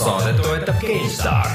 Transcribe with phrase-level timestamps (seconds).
[0.00, 1.48] saadet toetab GameStar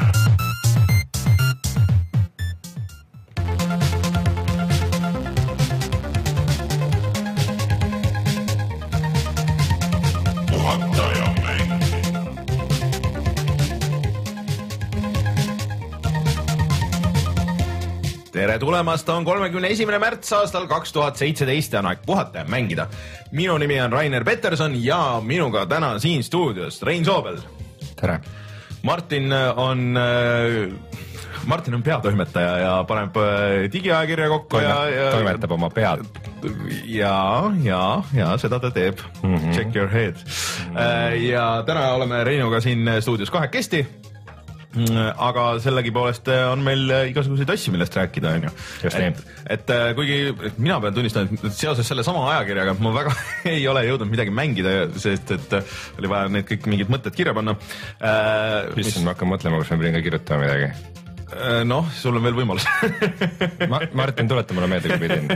[18.31, 22.45] tere tulemast, on kolmekümne esimene märts aastal kaks tuhat seitseteist ja on aeg puhata ja
[22.45, 22.87] mängida.
[23.31, 27.39] minu nimi on Rainer Peterson ja minuga täna siin stuudios Rein Soobel.
[27.95, 28.19] Tere.
[28.83, 30.69] Martin on äh,
[31.45, 36.05] Martin on peatoimetaja ja paneb äh, digiajakirja kokku Toime, ja, ja toimetab oma pead.
[36.85, 39.35] ja, ja, ja seda ta teeb mm.
[39.35, 39.53] -hmm.
[39.53, 40.75] Check your head mm.
[40.75, 41.13] -hmm.
[41.29, 43.87] ja täna oleme Reinuga siin stuudios kahekesti
[44.75, 48.51] aga sellegipoolest on meil igasuguseid asju, millest rääkida, onju.
[48.89, 49.21] et,
[49.55, 50.17] et kuigi
[50.57, 53.15] mina pean tunnistama, et seoses sellesama ajakirjaga ma väga
[53.55, 55.55] ei ole jõudnud midagi mängida, sest et
[55.99, 57.55] oli vaja need kõik mingid mõtted kirja panna
[57.99, 58.73] äh,.
[58.81, 60.73] issand, ma hakkan mõtlema, kas ma pidin ka kirjutama midagi
[61.65, 62.67] noh, sul on veel võimalus
[63.71, 65.31] ma, Martin, tuleta mulle meelde, kui pidin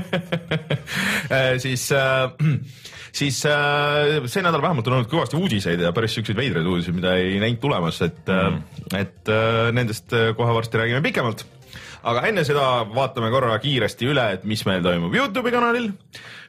[1.63, 2.29] siis äh,
[3.15, 7.15] siis äh, see nädal vähemalt on olnud kõvasti uudiseid ja päris siukseid veidraid uudiseid, mida
[7.19, 8.59] ei näinud tulemas, et mm.,
[8.99, 11.45] et äh, nendest kohe varsti räägime pikemalt.
[12.09, 15.91] aga enne seda vaatame korra kiiresti üle, et mis meil toimub Youtube'i kanalil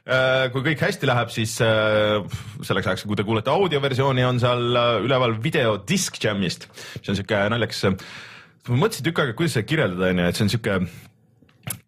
[0.07, 0.49] äh,.
[0.53, 2.23] kui kõik hästi läheb, siis äh,
[2.63, 4.67] selleks ajaks, kui te kuulete audioversiooni, on seal
[5.05, 7.89] üleval video Disc Jamist, mis on siuke naljakas
[8.69, 10.77] ma mõtlesin tükk aega, kuidas seda kirjeldada, onju, et see on siuke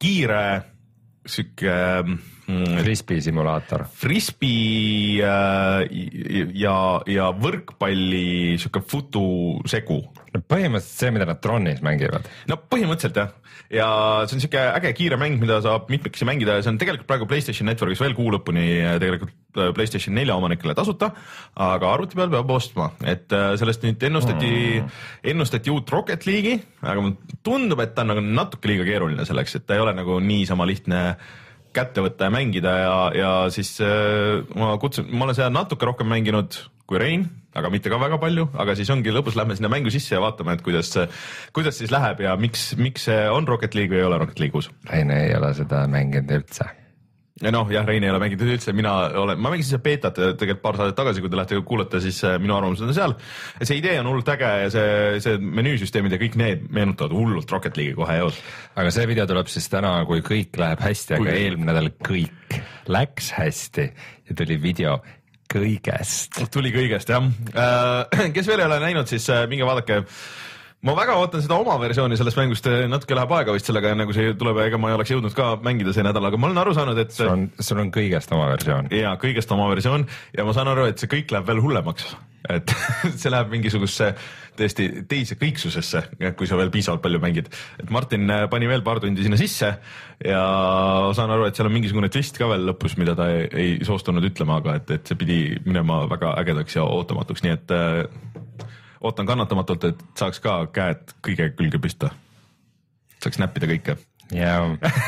[0.02, 0.46] kiire,
[1.30, 1.76] siuke
[2.48, 3.86] mm, frisbee simulaator.
[4.00, 5.84] Frisbee äh,
[6.58, 6.76] ja,
[7.10, 9.26] ja võrkpalli siuke futu
[9.70, 10.02] segu.
[10.34, 12.28] no põhimõtteliselt see, mida nad Tronis mängivad.
[12.50, 13.34] no põhimõtteliselt jah,
[13.74, 13.88] ja
[14.28, 17.28] see on siuke äge kiire mäng, mida saab mitmekesi mängida ja see on tegelikult praegu
[17.30, 18.66] Playstation Networkis veel kuu lõpuni
[19.02, 21.12] tegelikult äh, Playstation nelja omanikele tasuta,
[21.68, 24.98] aga arvuti peal peab ostma, et äh, sellest nüüd ennustati mm.,
[25.34, 29.60] ennustati uut Rocket League'i, aga mulle tundub, et ta on nagu natuke liiga keeruline selleks,
[29.60, 31.03] et ta ei ole nagu niisama lihtne
[31.75, 36.09] kätte võtta ja mängida ja, ja siis äh, ma kutsun, ma olen seda natuke rohkem
[36.11, 37.25] mänginud kui Rein,
[37.56, 40.57] aga mitte ka väga palju, aga siis ongi lõpus lähme sinna mängu sisse ja vaatame,
[40.57, 40.91] et kuidas,
[41.56, 44.59] kuidas siis läheb ja miks, miks see on Rocket League või ei ole Rocket League
[44.59, 44.72] uus.
[44.91, 46.69] Rein ei ole seda mänginud üldse
[47.44, 50.64] ja noh, jah, Rein ei ole mänginud üldse, mina olen, ma mängisin seda beetat tegelikult
[50.64, 53.16] paar saadet tagasi, kui te lähete kuulata, siis äh, minu arvamused on seal.
[53.62, 54.94] see idee on hullult äge ja see,
[55.24, 58.40] see menüüsüsteemid ja kõik need meenutavad hullult Rocket League'i kohe eos.
[58.76, 62.62] aga see video tuleb siis täna, kui kõik läheb hästi, aga eelmine nädal kõik
[62.92, 63.90] läks hästi
[64.30, 64.98] ja tuli video
[65.53, 66.40] kõigest.
[66.53, 70.03] tuli kõigest jah, äh, kes veel ei ole näinud, siis äh, minge vaadake
[70.84, 74.18] ma väga ootan seda oma versiooni sellest mängust, natuke läheb aega vist sellega, enne kui
[74.18, 76.76] see tuleb, ega ma ei oleks jõudnud ka mängida see nädal, aga ma olen aru
[76.76, 77.16] saanud, et.
[77.16, 78.92] sul on, sul on kõigest oma versioon.
[78.92, 80.06] ja kõigest oma versioon
[80.36, 82.10] ja ma saan aru, et see kõik läheb veel hullemaks,
[82.52, 82.76] et
[83.22, 84.12] see läheb mingisugusesse
[84.60, 86.04] tõesti teise kõiksusesse,
[86.38, 87.48] kui sa veel piisavalt palju mängid.
[87.80, 89.72] et Martin pani veel paar tundi sinna sisse
[90.20, 90.44] ja
[91.16, 94.28] saan aru, et seal on mingisugune twist ka veel lõpus, mida ta ei, ei soostunud
[94.28, 97.76] ütlema, aga et, et see pidi minema väga ägedaks ja ootamatuks, nii et
[99.03, 102.09] ootan kannatamatult, et saaks ka käed kõige külge pista.
[103.24, 103.97] saaks näppida kõike
[104.31, 104.53] ja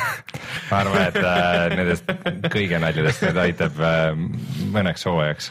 [0.70, 2.10] ma arvan, et äh, nendest
[2.52, 4.10] kõige naljadest nüüd aitab äh,
[4.74, 5.50] mõneks hooajaks.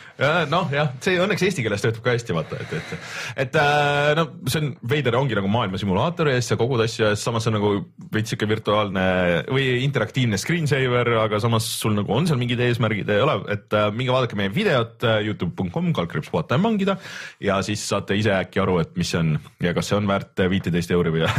[0.52, 3.08] noh, jah, see õnneks eesti keeles töötab ka hästi, vaata, et, et,
[3.47, 7.06] et äh, no see on veider, ongi nagu maailma simulaator ja siis sa kogud asju
[7.06, 7.72] ja samas on nagu
[8.14, 9.06] veits sihuke virtuaalne
[9.48, 13.88] või interaktiivne screensaver, aga samas sul nagu on seal mingid eesmärgid ei ole, et äh,
[13.94, 16.98] minge vaadake meie videot äh, Youtube.com, kaldkriips vaata ja mängida
[17.42, 20.44] ja siis saate ise äkki aru, et mis see on ja kas see on väärt
[20.50, 21.25] viiteist euri või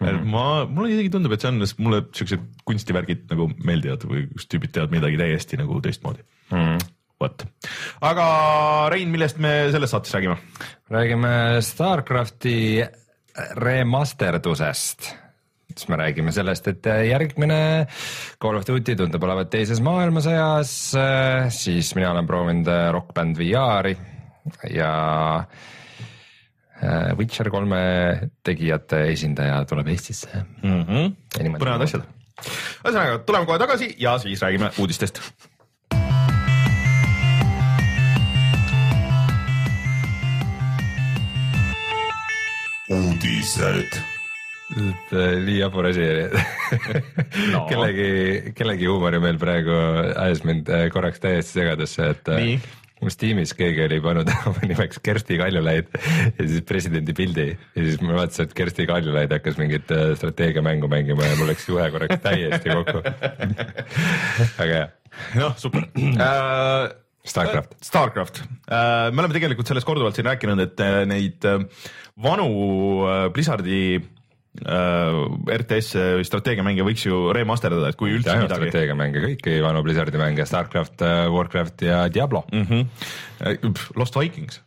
[0.00, 0.26] mm -hmm.
[0.34, 4.48] ma, mulle isegi tundub, et see on, sest mulle siuksed kunstivärgid nagu meeldivad või kus
[4.50, 6.58] tüübid teevad midagi täiesti nagu teistmoodi mm.
[6.58, 6.92] -hmm
[7.24, 7.44] vot,
[8.04, 8.24] aga
[8.92, 10.36] Rein, millest me selles saates räägime?
[10.90, 12.84] räägime Starcrafti
[13.56, 15.06] remasterdusest
[15.74, 17.86] siis me räägime sellest, et järgmine
[18.42, 20.74] Call of Duty tundub olevat teises maailmasõjas,
[21.54, 23.96] siis mina olen proovinud Rock Band VR-i
[24.74, 24.92] ja
[25.44, 25.73] Äh,
[27.18, 27.80] Witcher kolme
[28.44, 30.28] tegijate esindaja tuleb Eestisse
[30.62, 30.82] mm.
[30.82, 31.14] -hmm.
[31.58, 32.06] põnevad asjad.
[32.84, 35.22] ühesõnaga, tuleme kohe tagasi ja siis räägime uudistest.
[42.90, 44.02] uudised
[44.74, 46.06] nii jabur asi
[47.52, 47.64] no.
[47.70, 49.74] kellegi, kellegi huumorimeel praegu
[50.16, 52.56] ajas mind äh, korraks täiesti segadusse, et äh, Nii?
[53.04, 58.00] Kus tiimis keegi oli pannud oma nimeks Kersti Kaljulaid ja siis presidendi pildi ja siis
[58.04, 62.20] ma vaatasin, et Kersti Kaljulaid hakkas mingit äh, strateegiamängu mängima ja mul läks juhe korraks
[62.24, 63.04] täiesti kokku
[64.58, 64.86] väga hea.
[65.38, 66.90] noh, super uh,
[67.24, 67.78] Starcraft.
[67.80, 71.46] Starcraft, me oleme tegelikult sellest korduvalt siin rääkinud, et neid
[72.20, 72.48] vanu
[73.32, 73.96] Blizzardi
[74.54, 78.68] RTS strateegiamänge võiks ju remasterdada, et kui üldse midagi.
[78.70, 81.02] strateegiamänge, kõiki vanu Blizzardi mänge, Starcraft,
[81.34, 82.68] Warcraft ja Diablo mm.
[82.70, 83.82] -hmm.
[83.98, 84.60] Lost Vikings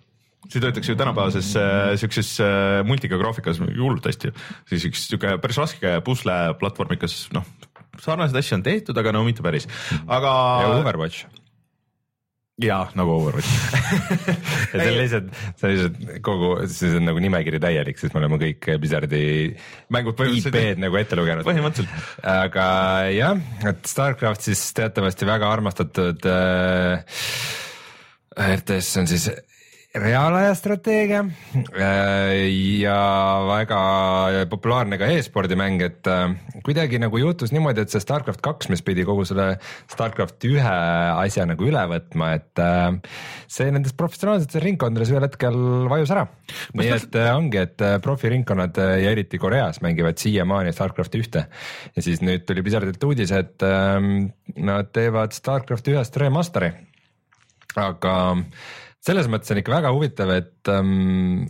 [0.48, 4.32] see töötaks ju tänapäevases äh, siukses äh, multika graafikas hullult hästi.
[4.70, 7.44] siis üks siuke päris raske pusle platvormikas, noh
[8.02, 9.68] sarnaseid asju on tehtud, aga no mitte päris,
[10.06, 10.32] aga.
[10.64, 11.26] ja Overwatch
[12.62, 13.50] ja nagu Overwatch
[14.74, 15.28] ja see on lihtsalt,
[15.60, 19.22] see on lihtsalt kogu, see on nagu nimekiri täielik, sest me oleme kõik Blizzardi
[19.94, 21.46] mängud IP-d nagu ette lugenud.
[21.48, 22.10] põhimõtteliselt.
[22.34, 22.68] aga
[23.14, 27.22] jah, et Starcraft siis teatavasti väga armastatud äh,
[28.38, 29.30] RTS on siis
[30.02, 32.48] reaalaja strateegia äh,
[32.82, 32.98] ja
[33.48, 33.80] väga
[34.52, 36.34] populaarne ka e-spordi mäng, et äh,
[36.66, 39.58] kuidagi nagu juhtus niimoodi, et see Starcraft kaks, mis pidi kogu selle
[39.92, 40.74] Starcraft ühe
[41.24, 42.90] asja nagu üle võtma, et äh,
[43.52, 45.60] see nendes professionaalsetes ringkondades ühel hetkel
[45.92, 46.28] vajus ära.
[46.78, 51.48] nii et ongi, et profiringkonnad ja eriti Koreas mängivad siiamaani Starcraft ühte
[51.96, 56.74] ja siis nüüd tuli Blizzardilt uudis, et nad teevad Starcraft ühest remaster'i,
[57.78, 58.18] aga
[59.06, 61.44] selles mõttes on ikka väga huvitav, et um,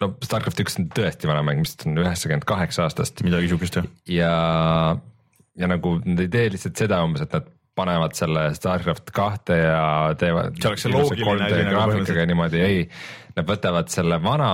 [0.00, 3.22] no Starcraft üks on tõesti vana mäng, mis on üheksakümmend kaheksa aastast.
[3.26, 3.88] midagi siukest jah.
[4.10, 4.34] ja,
[5.58, 7.48] ja nagu nad ei tee lihtsalt seda umbes, et nad
[7.78, 9.82] panevad selle Starcraft kahte ja
[10.20, 10.56] teevad.
[10.58, 12.80] see oleks see loogiline asi nagu graafikaga niimoodi, ei
[13.36, 14.50] nad võtavad selle vana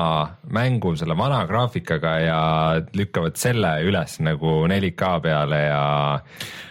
[0.52, 2.38] mängu, selle vana graafikaga ja
[2.96, 5.82] lükkavad selle üles nagu 4K peale ja,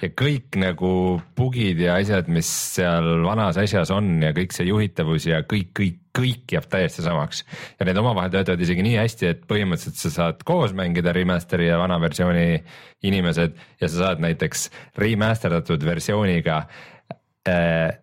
[0.04, 0.94] ja kõik nagu
[1.38, 6.02] bugid ja asjad, mis seal vanas asjas on ja kõik see juhitavus ja kõik, kõik,
[6.16, 7.44] kõik jääb täiesti samaks.
[7.80, 11.80] ja need omavahel töötavad isegi nii hästi, et põhimõtteliselt sa saad koos mängida remaster'i ja
[11.82, 12.62] vana versiooni
[13.06, 14.70] inimesed ja sa saad näiteks
[15.02, 16.95] remasterdatud versiooniga äh,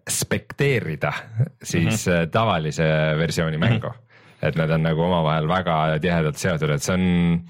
[0.09, 1.13] spekteerida
[1.63, 2.31] siis mm -hmm.
[2.31, 2.85] tavalise
[3.19, 3.93] versiooni mängu mm.
[3.93, 4.49] -hmm.
[4.49, 7.41] et nad on nagu omavahel väga tihedalt seotud, et see on,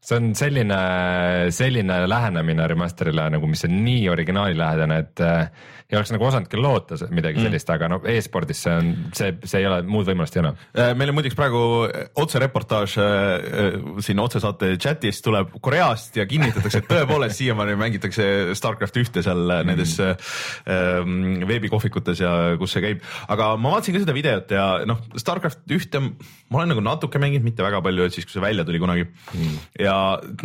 [0.00, 0.78] see on selline,
[1.54, 5.50] selline lähenemine remaster'ile nagu, mis on nii originaalilähedane, et äh,
[5.88, 7.46] ei oleks nagu osanudki loota midagi mm.
[7.46, 10.50] sellist mm., aga no e-spordis see on, see, see ei ole, muud võimalust ei ole.
[10.76, 16.82] Äh, meil on muideks praegu äh, otsereportaaž äh, siin otsesaate chat'is tuleb Koreast ja kinnitatakse,
[16.82, 18.28] et tõepoolest siiamaani mängitakse
[18.58, 19.70] Starcraft ühte seal mm.
[19.70, 23.08] nendes ähm, veebikohvikutes ja kus see käib.
[23.32, 27.48] aga ma vaatasin ka seda videot ja noh, Starcraft ühte ma olen nagu natuke mänginud,
[27.48, 29.56] mitte väga palju, et siis kui see välja tuli kunagi mm.
[29.88, 29.97] ja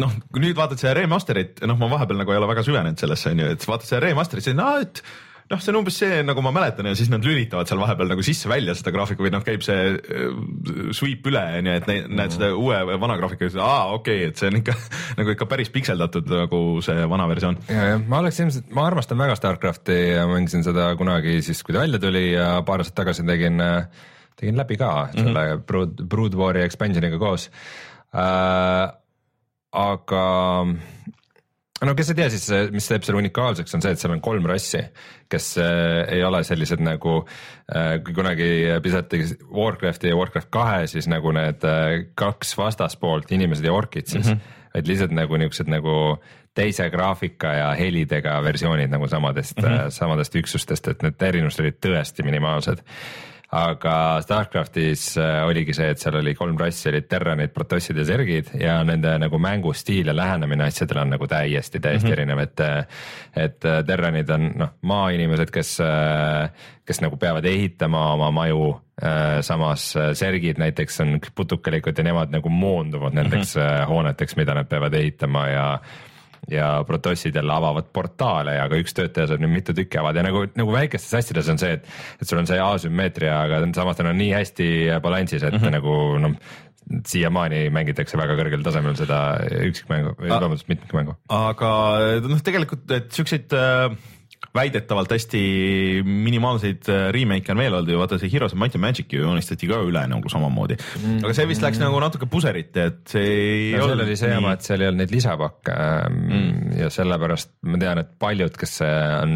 [0.03, 3.33] noh, kui nüüd vaatad seda remaster'it, noh, ma vahepeal nagu ei ole väga süvenenud sellesse
[3.33, 5.03] onju, et vaatad seda remaster'it, siis noh, et
[5.51, 8.23] noh, see on umbes see, nagu ma mäletan ja siis nad lülitavad seal vahepeal nagu
[8.25, 10.23] sisse-välja seda graafiku või noh, käib see äh,
[10.95, 14.31] sweep üle onju, et näed, näed seda uue või vana graafiku ja aa okei okay,,
[14.31, 14.77] et see on ikka
[15.19, 17.59] nagu ikka päris pikseldatud nagu see vana versioon.
[17.67, 21.75] ja, ja ma oleks ilmselt, ma armastan väga Starcrafti ja mängisin seda kunagi siis, kui
[21.75, 23.61] ta välja tuli ja paar aastat tagasi tegin,
[24.39, 25.23] tegin läbi ka mm -hmm.
[25.23, 27.49] selle Brood, Brood War'i expansion'iga koos
[28.15, 29.02] äh,.
[29.73, 30.23] Aga
[31.87, 34.45] no kes ei tea, siis mis teeb selle unikaalseks, on see, et seal on kolm
[34.49, 34.81] rassi,
[35.31, 38.49] kes äh, ei ole sellised nagu äh,, kui kunagi
[38.83, 44.29] visati Warcrafti ja Warcraft kahe, siis nagu need äh, kaks vastaspoolt, inimesed ja orkid siis
[44.29, 44.71] mm, -hmm.
[44.79, 45.97] et lihtsalt nagu niisugused nagu
[46.53, 49.89] teise graafika ja helidega versioonid nagu samadest mm, -hmm.
[49.89, 52.83] samadest üksustest, et need erinevused olid tõesti minimaalsed
[53.53, 58.49] aga Starcraftis äh, oligi see, et seal oli kolm rassi, olid terranid, protossid ja zergid
[58.59, 62.17] ja nende nagu mängustiil ja lähenemine asjadele on nagu täiesti, täiesti mm -hmm.
[62.17, 62.59] erinev, et.
[63.35, 66.49] et äh, terranid on noh, maainimesed, kes, äh,
[66.85, 68.79] kes nagu peavad ehitama oma maju.
[69.41, 73.85] samas zergid näiteks on putukalikud ja nemad nagu moonduvad nendeks mm -hmm.
[73.87, 75.79] hooneteks, mida nad peavad ehitama ja
[76.51, 80.27] ja protossid jälle avavad portaale ja ka üks töötaja saab nüüd mitu tükki avada ja
[80.27, 81.87] nagu, nagu väikestes asjades on see, et,
[82.19, 84.69] et sul on see asümmeetria, aga samas ta on nii hästi
[85.03, 85.77] balansis, et mm -hmm.
[85.77, 86.35] nagu noh,
[87.07, 89.19] siiamaani mängitakse väga kõrgel tasemel seda
[89.69, 91.15] üksikmängu, vabandust, mitmikmängu.
[91.29, 91.71] aga
[92.27, 93.95] noh, tegelikult, et siukseid äh
[94.53, 95.41] väidetavalt hästi
[96.05, 99.23] minimaalseid äh, remake'e on veel olnud ju, vaata see Heroes of Might and Magic ju
[99.23, 101.23] joonistati ka üle nagu samamoodi mm..
[101.23, 104.03] aga see vist läks nagu natuke puserite, et see ei no, olnud.
[104.03, 105.77] seal oli see jama, et seal ei olnud neid lisapakke
[106.09, 106.75] mm.
[106.83, 109.33] ja sellepärast ma tean, et paljud, kes on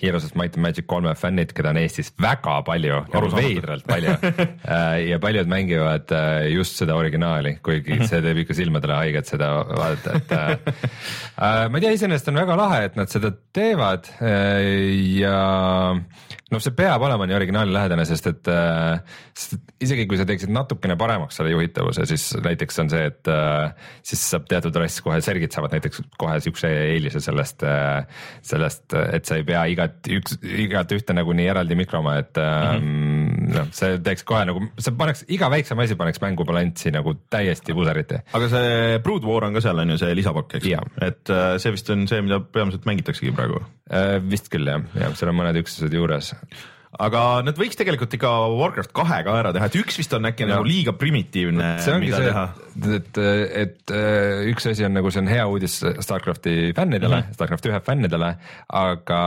[0.00, 4.16] Heroes of Might and Magic kolme fännid, keda on Eestis väga palju, nagu veidralt palju
[4.16, 9.52] äh, ja paljud mängivad äh, just seda originaali, kuigi see teeb ikka silmadele haiget seda
[9.68, 15.20] vaadata, et äh, ma ei tea, iseenesest on väga lahe, et nad seda teevad head
[15.20, 15.40] ja
[16.52, 19.00] noh, see peab olema nii originaali lähedane, sest et, äh,
[19.34, 23.30] sest et isegi kui sa teeksid natukene paremaks selle juhitavuse, siis näiteks on see, et
[23.32, 28.94] äh, siis saab teatud asju kohe, sergid saavad näiteks kohe siukse eelise sellest, äh, sellest,
[28.94, 33.48] et sa ei pea igat, üks, igat ühte nagunii eraldi mikroma, et mm -hmm.
[33.56, 37.74] noh, see teeks kohe nagu, see paneks, iga väiksem asi paneks mängu balanssi nagu täiesti
[37.74, 38.22] puseriti.
[38.32, 41.90] aga see Brood War on ka seal on ju see lisapakk, eks, et see vist
[41.90, 43.64] on see, mida peamiselt mängitaksegi praegu.
[44.24, 46.32] Vist küll jah, jah, seal on mõned üksused juures
[47.02, 50.46] aga nad võiks tegelikult ikka Warcraft kahe ka ära teha, et üks vist on äkki
[50.46, 50.54] ja.
[50.54, 51.76] nagu liiga primitiivne.
[51.84, 53.22] see ongi see, et, et,
[53.62, 53.94] et
[54.52, 57.38] üks asi on nagu see on hea uudis Starcrafti fännidele mm, -hmm.
[57.38, 58.34] Starcraft ühe fännidele,
[58.82, 59.22] aga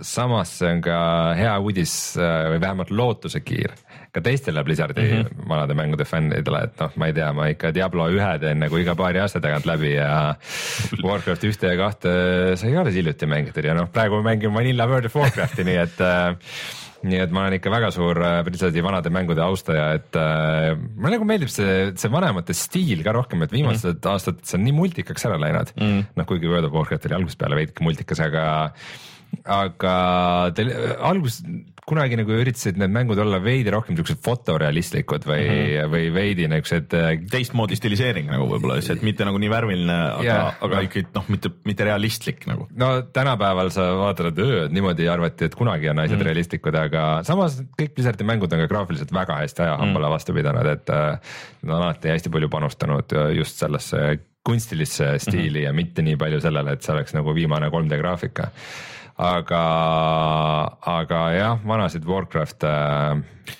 [0.00, 0.98] samas see on ka
[1.38, 3.76] hea uudis või vähemalt lootusekiir
[4.12, 5.48] ka teistele Blizzardi mm -hmm.
[5.48, 8.94] vanade mängude fännidele, et noh, ma ei tea, ma ikka Diablo ühe teen nagu iga
[8.94, 10.34] paari aasta tagant läbi ja
[11.02, 12.12] Warcraft ühte ja kahte
[12.56, 16.00] sai alles hiljuti mängitud ja noh, praegu mängin Vanilla World of Warcrafti nii et
[17.06, 21.16] nii et ma olen ikka väga suur äh, Blizzardi vanade mängude austaja, et äh, mulle
[21.16, 24.10] nagu meeldib see, see vanemate stiil ka rohkem, et viimased mm.
[24.12, 26.12] aastad see on nii multikaks ära läinud mm..
[26.18, 28.44] noh, kuigi World of Warcraft oli algusest peale veidike multikas, aga
[29.44, 29.94] aga
[30.56, 31.42] teil algus
[31.82, 35.90] kunagi nagu üritasid need mängud olla veidi rohkem siuksed fotorealistlikud või mm, -hmm.
[35.90, 36.94] või veidi niuksed.
[36.94, 41.26] Äh, teistmoodi stiliseering nagu võib-olla lihtsalt mitte nagu nii värviline, aga yeah,, aga ikkagi noh,
[41.32, 42.68] mitte, mitte realistlik nagu.
[42.78, 46.30] no tänapäeval sa vaatad, et öö, niimoodi arvati, et kunagi on asjad mm -hmm.
[46.30, 50.14] realistlikud, aga samas kõik Blizzardi mängud on ka graafiliselt väga hästi ajahambale mm -hmm.
[50.14, 51.18] vastu pidanud, et äh,
[51.62, 55.66] nad on alati hästi palju panustanud just sellesse kunstilisse stiili mm -hmm.
[55.66, 58.50] ja mitte nii palju sellele, et see oleks nagu viimane 3D graafika
[59.22, 59.62] aga,
[60.88, 62.70] aga jah, vanasid Warcraft'e,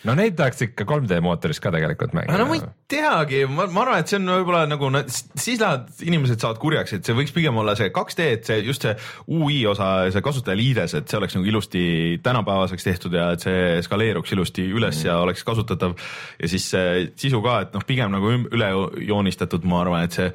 [0.06, 2.38] no neid tahaks ikka 3D mootoris ka tegelikult mängida.
[2.40, 5.90] no ma ei teagi, ma, ma arvan, et see on võib-olla nagu no, siis lähevad,
[6.06, 8.96] inimesed saavad kurjaks, et see võiks pigem olla see 2D, et see just see
[9.38, 11.84] ui osa, see kasutajaliides, et see oleks nagu ilusti
[12.24, 15.08] tänapäevaseks tehtud ja et see skaleeruks ilusti üles mm.
[15.10, 15.96] ja oleks kasutatav.
[16.40, 18.74] ja siis see sisu ka, et noh, pigem nagu üle
[19.06, 20.30] joonistatud, ma arvan, et see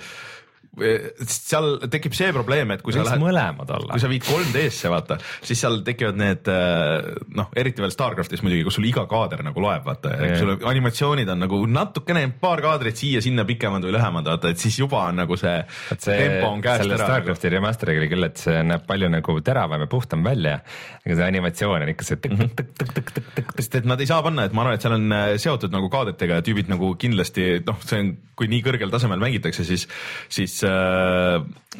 [0.77, 4.91] seal tekib see probleem, et kui Võiks sa lähed, mõlemad olla, kui sa viid 3D-sse
[4.93, 7.07] vaata, siis seal tekivad need äh,
[7.37, 11.41] noh, eriti veel Starcraftis muidugi, kus sul iga kaader nagu loeb, vaata, sul animatsioonid on
[11.45, 15.55] nagu natukene paar kaadrit siia-sinna pikemad või lühemad, vaata, et siis juba on nagu see,
[15.95, 17.01] see tempo on käest ära.
[17.03, 20.59] Starcrafti remaster'iga oli küll, et see näeb palju nagu teravam ja puhtam välja,
[21.03, 23.57] aga see animatsioon on ikka see tõkk-tõkk-tõkk-tõkk-tõkk.
[23.57, 25.89] sest et nad ei saa panna, et ma arvan, et seal on äh, seotud nagu
[25.93, 29.87] kaadritega ja tüübid nagu kindlasti noh, see on, kui nii kõrgel tasemel mängitakse, siis,
[30.29, 30.59] siis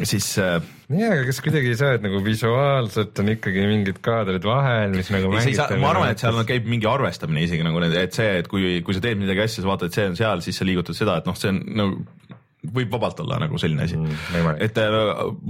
[0.08, 0.58] siis äh,
[0.94, 5.10] nii, aga kas kuidagi ei saa, et nagu visuaalselt on ikkagi mingid kaadrid vahel, mis
[5.14, 5.80] nagu mängitakse?
[5.82, 9.04] ma arvan, et seal käib mingi arvestamine isegi nagu, et see, et kui, kui sa
[9.04, 11.38] teed midagi asja, sa vaatad, et see on seal, siis sa liigutad seda, et noh,
[11.40, 12.06] see on nagu
[12.74, 14.48] võib vabalt olla nagu selline asi mm,.
[14.66, 14.96] et äh,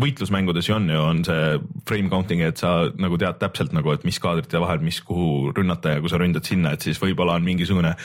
[0.04, 1.46] võitlusmängudes ju on ju, on see
[1.88, 5.96] frame counting, et sa nagu tead täpselt nagu, et mis kaadrite vahel, mis, kuhu rünnata
[5.96, 7.96] ja kui sa ründad sinna, et siis võib-olla on mingisugune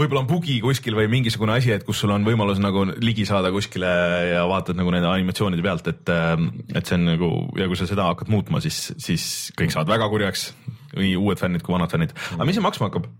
[0.00, 3.52] võib-olla on bugi kuskil või mingisugune asi, et kus sul on võimalus nagu ligi saada
[3.54, 3.90] kuskile
[4.30, 7.30] ja vaatad nagu nende animatsioonide pealt, et, ähm, et see on nagu
[7.60, 9.24] ja kui sa seda hakkad muutma, siis, siis
[9.58, 10.50] kõik saavad väga kurjaks,
[10.96, 12.14] nii uued fännid kui vanad fännid.
[12.36, 13.10] aga mis see maksma hakkab?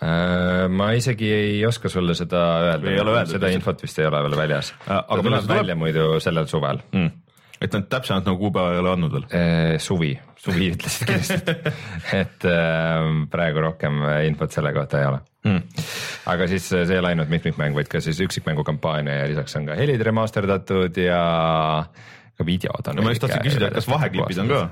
[0.00, 4.72] Äh, ma isegi ei oska sulle seda öelda, seda infot vist ei ole veel väljas.
[4.86, 7.26] Äh, aga tuleb välja muidu sellel suvel mm
[7.60, 9.24] et nad täpsemalt nagu kuupäeva ei ole andnud veel?
[9.36, 11.74] Äh, suvi, suvi ütlesid kindlasti
[12.22, 15.86] et äh, praegu rohkem infot selle kohta ei ole mm..
[16.32, 19.70] aga siis see ei ole ainult mitmikmäng, vaid ka siis üksikmängu kampaania ja lisaks on
[19.70, 21.24] ka helid remasterdatud ja
[22.36, 23.00] ka videod on.
[23.00, 24.62] no ma just tahtsin küsida, et kas vaheklipid on ka?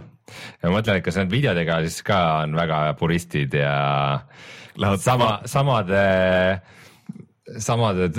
[0.62, 3.74] ja ma mõtlen, et kas need videodega siis ka on väga puristid ja
[4.78, 6.02] Lähevad sama, samade
[7.62, 8.10] samade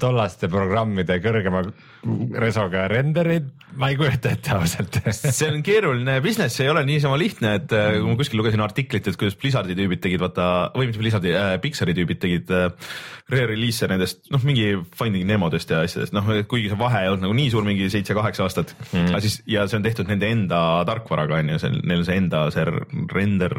[0.00, 1.62] tollaste programmide kõrgema
[2.40, 7.18] resoga renderid, ma ei kujuta ette ausalt see on keeruline business, see ei ole niisama
[7.20, 8.00] lihtne, et mm.
[8.00, 11.54] kui ma kuskil lugesin artiklit, et kuidas Blizzardi tüübid tegid, vaata, või mitte Blizzardi äh,,
[11.62, 12.70] Pixari tüübid tegid äh,
[13.28, 17.36] re-release'e nendest, noh, mingi Finding Nemodest ja asjadest, noh, kuigi see vahe ei olnud nagu
[17.36, 21.42] nii suur, mingi seitse-kaheksa aastat mm., aga siis ja see on tehtud nende enda tarkvaraga
[21.42, 22.64] on ju, see, neil on see enda see
[23.12, 23.54] render,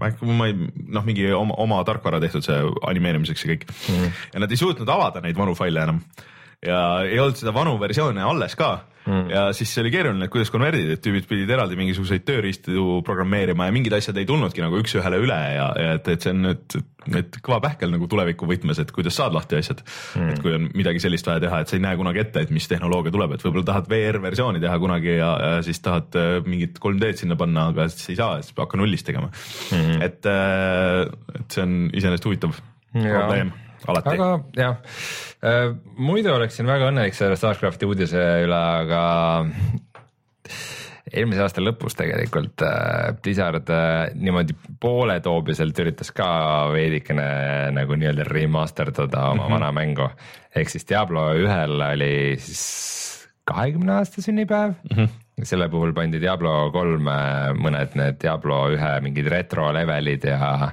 [0.00, 0.56] ma ei,
[0.92, 2.58] noh, mingi oma, oma tarkvara tehtud see
[2.90, 4.20] animeerimiseks ja kõik mm.
[4.34, 6.04] ja nad ei suutnud avada neid vanu faile enam.
[6.60, 8.76] Ja ei olnud seda vanu versioone alles ka.
[9.06, 9.30] Mm.
[9.32, 13.64] ja siis see oli keeruline, et kuidas konverdida, et tüübid pidid eraldi mingisuguseid tööriistu programmeerima
[13.64, 16.76] ja mingid asjad ei tulnudki nagu üks-ühele üle ja, ja et, et see on nüüd,
[17.16, 19.80] et kõva pähkel nagu tuleviku võtmes, et kuidas saad lahti asjad.
[20.18, 20.34] Mm..
[20.34, 22.68] et kui on midagi sellist vaja teha, et sa ei näe kunagi ette, et mis
[22.68, 26.76] tehnoloogia tuleb, et võib-olla tahad VR versiooni teha kunagi ja, ja siis tahad äh, mingit
[26.84, 29.32] 3D-d sinna panna, aga siis ei saa, siis hakka nullist tegema.
[29.72, 30.04] Mm..
[30.10, 31.08] et, äh,
[31.40, 32.60] et see on iseenesest huvitav
[32.92, 33.56] probleem
[33.88, 34.16] alati.
[34.16, 34.76] aga jah
[35.44, 39.04] äh,, muidu oleksin väga õnnelik selle Starcrafti uudise üle, aga
[41.10, 46.28] eelmise aasta lõpus tegelikult äh, Blizzard äh, niimoodi pooletoobiselt üritas ka
[46.74, 47.30] veidikene
[47.76, 49.54] nagu nii-öelda remasterdada oma mm -hmm.
[49.56, 50.10] vana mängu.
[50.54, 54.96] ehk siis Diablo ühel oli siis kahekümne aasta sünnipäev mm.
[54.96, 57.14] -hmm selle puhul pandi Diablo kolme
[57.56, 60.70] mõned need Diablo ühe mingid retro levelid ja,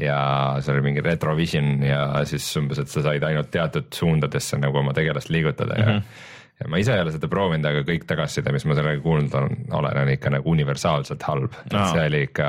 [0.00, 0.18] ja
[0.60, 4.96] seal oli mingi retrovision ja siis umbes, et sa said ainult teatud suundadesse nagu oma
[4.96, 5.96] tegelast liigutada ja mm.
[5.96, 6.28] -hmm
[6.60, 9.54] ja ma ise ei ole seda proovinud, aga kõik tagasiside, mis ma sellega kuulnud olen,
[9.78, 12.48] olen, on ikka nagu universaalselt halb no., et see oli ikka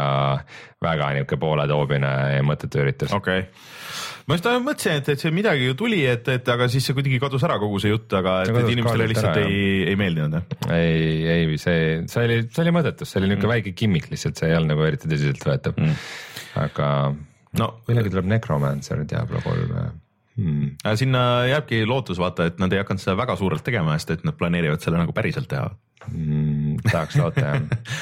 [0.83, 3.13] väga niisugune pooletoobine ja mõttetu üritus.
[3.15, 3.69] okei okay
[4.27, 7.19] ma just mõtlesin, et, et see midagi ju tuli, et, et aga siis see kuidagi
[7.23, 10.45] kadus ära kogu see jutt, aga et, et inimestele lihtsalt ära, ei, ei meeldinud jah?
[10.77, 11.81] ei, ei see,
[12.11, 13.55] see oli, see oli mõttetus, see oli niisugune mm.
[13.55, 15.99] väike gimmick lihtsalt, see ei olnud nagu eriti tõsiseltvõetav mm.,
[16.61, 16.87] aga
[17.59, 19.75] no millalgi tuleb Necromancer Diablo kolm
[20.37, 20.95] hmm..
[20.99, 24.37] sinna jääbki lootus vaata, et nad ei hakanud seda väga suurelt tegema, sest et nad
[24.37, 25.69] planeerivad selle nagu päriselt teha
[26.07, 26.83] mm,.
[26.87, 27.59] tahaks loota jah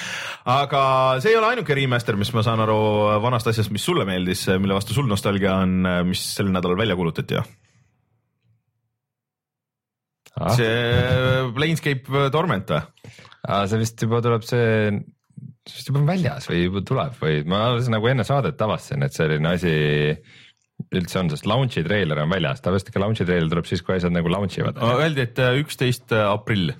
[0.60, 0.84] aga
[1.22, 2.80] see ei ole ainuke remaster, mis ma saan aru
[3.24, 7.40] vanast asjast, mis sulle meeldis, mille vastu sul nostalgia on, mis sel nädalal välja kuulutati,
[7.40, 7.50] jah?
[10.40, 10.54] Ah.
[10.56, 13.14] see Planescape Torment või?
[13.68, 14.94] see vist juba tuleb see
[15.68, 19.16] vist juba on väljas või juba tuleb või ma alles nagu enne saadet avastasin, et
[19.16, 19.74] selline asi
[20.96, 24.14] üldse on, sest launch'i treiler on väljas, tavaliselt ikka launch'i treiler tuleb siis, kui asjad
[24.16, 24.80] nagu launch ivad.
[24.80, 26.72] Öeldi, et äh, üksteist äh, aprill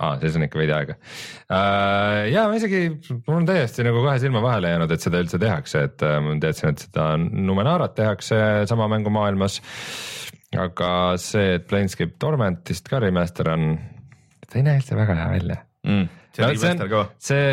[0.00, 2.22] aa ah,, siis on ikka veidi aega uh,.
[2.32, 2.86] ja ma isegi,
[3.26, 6.38] mul on täiesti nagu kahe silma vahele jäänud, et seda üldse tehakse, et uh, ma
[6.40, 8.38] teadsin, et seda Numenarat tehakse
[8.70, 9.60] sama mängumaailmas.
[10.56, 10.90] aga
[11.20, 13.74] see, et Planescape Tormentist ka remaster on,
[14.46, 17.02] ta ei näe üldse väga hea välja mm see on remaster ka.
[17.22, 17.50] see,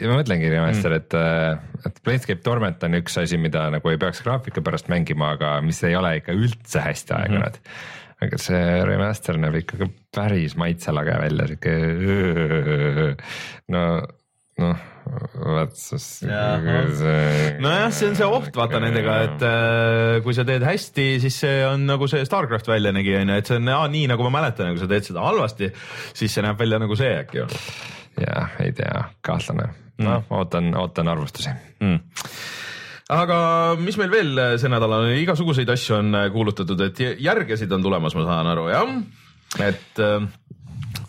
[0.00, 3.92] ja ma mõtlengi remaster mm., et, äh, et Planescape Torment on üks asi, mida nagu
[3.92, 7.66] ei peaks graafika pärast mängima, aga mis ei ole ikka üldse hästi aegunud mm.
[7.66, 13.16] -hmm aga see remaster näeb ikkagi päris maitselage välja, sihuke
[13.74, 13.84] no,
[14.62, 16.04] noh vaat siis.
[16.22, 21.64] nojah, see on see oht vaata nendega, et äh, kui sa teed hästi, siis see
[21.66, 24.36] on nagu see Starcraft välja nägi, on ju, et see on aa, nii nagu ma
[24.38, 25.72] mäletan, kui sa teed seda halvasti,
[26.14, 27.48] siis see näeb välja nagu see äkki ju
[28.20, 29.70] jah, ei tea, kahtlane,
[30.02, 31.98] noh mm., ootan, ootan arvustusi mm
[33.12, 33.38] aga
[33.80, 38.24] mis meil veel see nädal on, igasuguseid asju on kuulutatud, et järgesid on tulemas, ma
[38.24, 38.94] saan aru, jah.
[39.60, 40.24] et äh,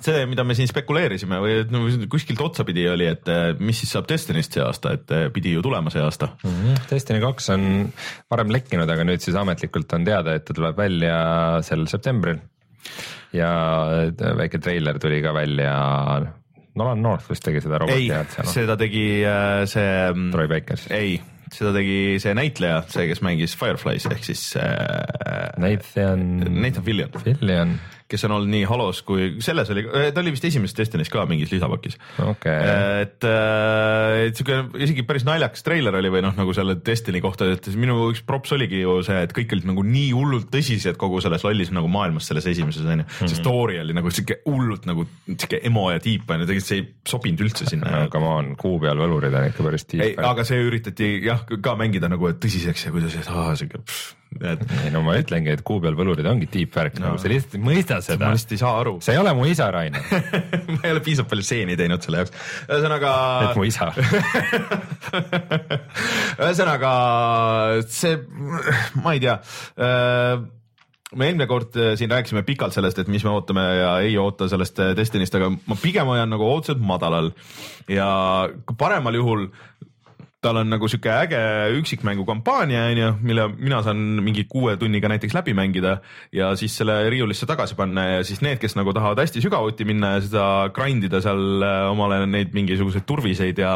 [0.04, 4.08] see, mida me siin spekuleerisime või no, kuskilt otsapidi oli, et äh, mis siis saab
[4.10, 6.56] Destiny'st see aasta, et äh, pidi ju tulema see aasta mm.
[6.60, 6.86] -hmm.
[6.92, 7.68] Destiny kaks on
[8.32, 11.18] varem lekkinud, aga nüüd siis ametlikult on teada, et ta tuleb välja
[11.63, 12.42] sel septembril.
[13.34, 13.50] ja
[14.38, 15.74] väike treiler tuli ka välja
[16.80, 18.50] Nolan North vist tegi seda roboti häält seal.
[18.50, 19.90] seda tegi äh, see.
[20.14, 20.80] Mm, Troy Baker.
[20.94, 21.18] ei,
[21.54, 25.54] seda tegi see näitleja, see, kes mängis Fireflies ehk siis äh,.
[25.62, 26.24] Nathan.
[26.50, 27.14] Nathan Fillion.
[27.24, 27.78] Fillion
[28.10, 31.52] kes on olnud nii Halos kui selles oli, ta oli vist esimeses Destiny's ka mingis
[31.54, 32.58] lisapakis okay..
[33.04, 37.48] et, äh, et siuke isegi päris naljakas treiler oli või noh, nagu selle Destiny kohta,
[37.56, 41.22] et minu üks props oligi ju see, et kõik olid nagu nii hullult tõsised kogu
[41.24, 43.28] selles lollis nagu maailmas selles esimeses onju mm -hmm..
[43.28, 43.42] see mhm.
[43.42, 47.46] story oli nagu siuke hullult nagu siuke emo ja deep onju, tegelikult see ei sobinud
[47.48, 48.10] üldse sinna no,.
[48.13, 50.20] Come on, kuu peal võlurid on ikka päris deep.
[50.20, 53.82] aga see üritati jah ka mängida nagu tõsiseks ja kuidas, et aa siuke
[54.41, 54.63] et.
[54.84, 57.58] ei no ma ütlengi, et kuu peal võlurid ongi deep värk no., nagu sa lihtsalt
[57.60, 58.26] ei mõista seda.
[58.26, 58.96] ma lihtsalt ei saa aru.
[59.04, 60.02] sa ei ole mu isa, Rainer
[60.76, 62.34] ma ei ole piisavalt palju stseeni teinud selle jaoks,
[62.67, 63.13] ühesõnaga.
[63.46, 63.91] et mu isa
[66.43, 66.91] ühesõnaga
[67.88, 68.17] see,
[69.04, 69.39] ma ei tea
[69.78, 70.43] äh,
[71.17, 74.48] me eelmine kord äh, siin rääkisime pikalt sellest, et mis me ootame ja ei oota
[74.52, 77.32] sellest äh, Destiny'st, aga ma pigem hoian nagu otseselt madalal
[77.91, 78.08] ja
[78.80, 79.48] paremal juhul
[80.44, 81.42] tal on nagu sihuke äge
[81.80, 85.98] üksikmängu kampaania onju, mille mina saan mingi kuue tunniga näiteks läbi mängida
[86.36, 90.16] ja siis selle riiulisse tagasi panna ja siis need, kes nagu tahavad hästi sügavuti minna
[90.16, 93.76] ja seda grind ida seal äh, omale neid mingisuguseid turviseid ja,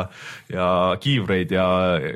[0.54, 0.70] ja
[1.02, 1.68] kiivreid ja,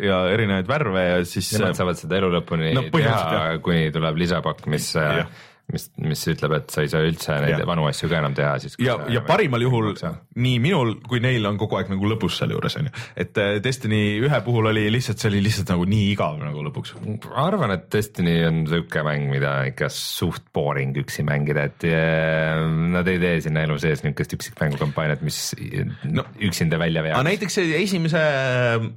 [0.02, 1.54] ja erinevaid värve ja siis.
[1.58, 5.26] Nemad saavad seda elu lõpuni no, teha, kuni tuleb lisapakk, mis ja
[5.72, 7.68] mis, mis ütleb, et sa ei saa üldse neid ja.
[7.68, 8.76] vanu asju ka enam teha siis.
[8.82, 12.94] ja, ja parimal juhul nii minul kui neil on kogu aeg nagu lõbus sealjuures onju,
[13.20, 16.96] et äh, Destiny ühe puhul oli lihtsalt, see oli lihtsalt nagu nii igav nagu lõpuks.
[17.04, 22.62] ma arvan, et Destiny on siuke mäng, mida ikka suht boring üksi mängida, et äh,
[22.96, 25.40] nad ei tee sinna elu sees niukest üksikmängukampaaniat, mis
[26.10, 27.24] no, üksinda välja veaks.
[27.28, 28.24] näiteks see esimese,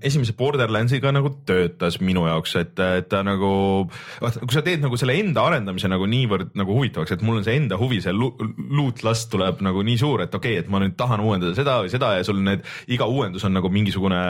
[0.04, 3.52] esimese Borderlandsiga nagu töötas minu jaoks, et, et ta nagu,
[4.22, 7.38] vaata kui sa teed nagu selle enda arendamise nagu niivõrd nagu nagu huvitavaks, et mul
[7.38, 10.72] on see enda huvi, see loot lust tuleb nagu nii suur, et okei okay,, et
[10.72, 14.24] ma nüüd tahan uuendada seda või seda ja sul need, iga uuendus on nagu mingisugune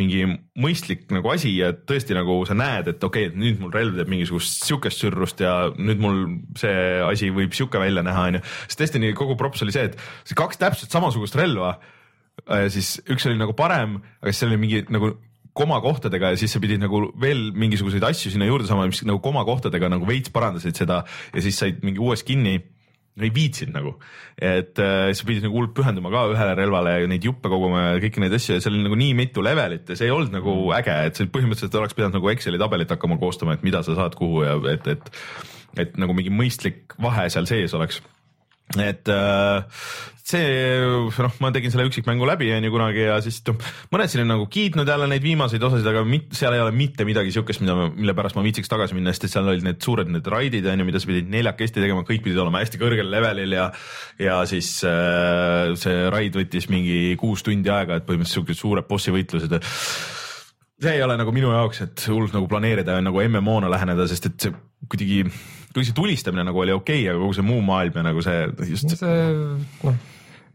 [0.00, 0.24] mingi
[0.56, 3.98] mõistlik nagu asi ja tõesti nagu sa näed, et okei okay,, et nüüd mul relv
[3.98, 6.22] teeb mingisugust sihukest sürrust ja nüüd mul
[6.56, 8.44] see asi võib sihuke välja näha, onju.
[8.64, 11.76] sest Destiny kogu props oli see, et see kaks täpselt samasugust relva
[12.72, 15.12] siis üks oli nagu parem, aga siis seal oli mingi nagu
[15.56, 19.90] komakohtadega ja siis sa pidid nagu veel mingisuguseid asju sinna juurde saama, mis nagu komakohtadega
[19.92, 22.60] nagu veits parandasid seda ja siis said mingi uue skin'i.
[23.20, 23.90] Ei viitsinud nagu,
[24.40, 27.98] et äh, sa pidid nagu hullult pühenduma ka ühele relvale ja neid juppe koguma ja
[28.00, 30.54] kõiki neid asju ja seal oli nagu nii mitu levelit ja see ei olnud nagu
[30.72, 34.16] äge, et see põhimõtteliselt oleks pidanud nagu Exceli tabelit hakkama koostama, et mida sa saad
[34.16, 35.12] kuhu ja et, et
[35.84, 38.00] et nagu mingi mõistlik vahe seal sees oleks
[38.80, 39.64] et äh,
[40.22, 43.58] see noh, ma tegin selle üksikmängu läbi onju kunagi ja siis noh,
[43.92, 47.06] mõned siin on nagu kiitnud jälle neid viimaseid osasid, aga mit, seal ei ole mitte
[47.08, 50.08] midagi siukest, mida, mille pärast ma viitsiks tagasi minna, sest et seal olid need suured
[50.12, 53.68] need raidid onju, mida sa pidid neljakesti tegema, kõik pidid olema hästi kõrgel levelil ja
[54.22, 59.14] ja siis äh, see raid võttis mingi kuus tundi aega, et põhimõtteliselt siuksed suured bossi
[59.14, 59.58] võitlused
[60.82, 64.30] see ei ole nagu minu jaoks, et hullult nagu planeerida ja nagu MMO-na läheneda, sest
[64.30, 64.54] et see
[64.90, 65.24] kuidagi
[65.72, 68.40] kuigi see tulistamine nagu oli okei okay,, aga kogu see muu maailm ja nagu see
[68.70, 69.22] just see
[69.82, 70.00] noh,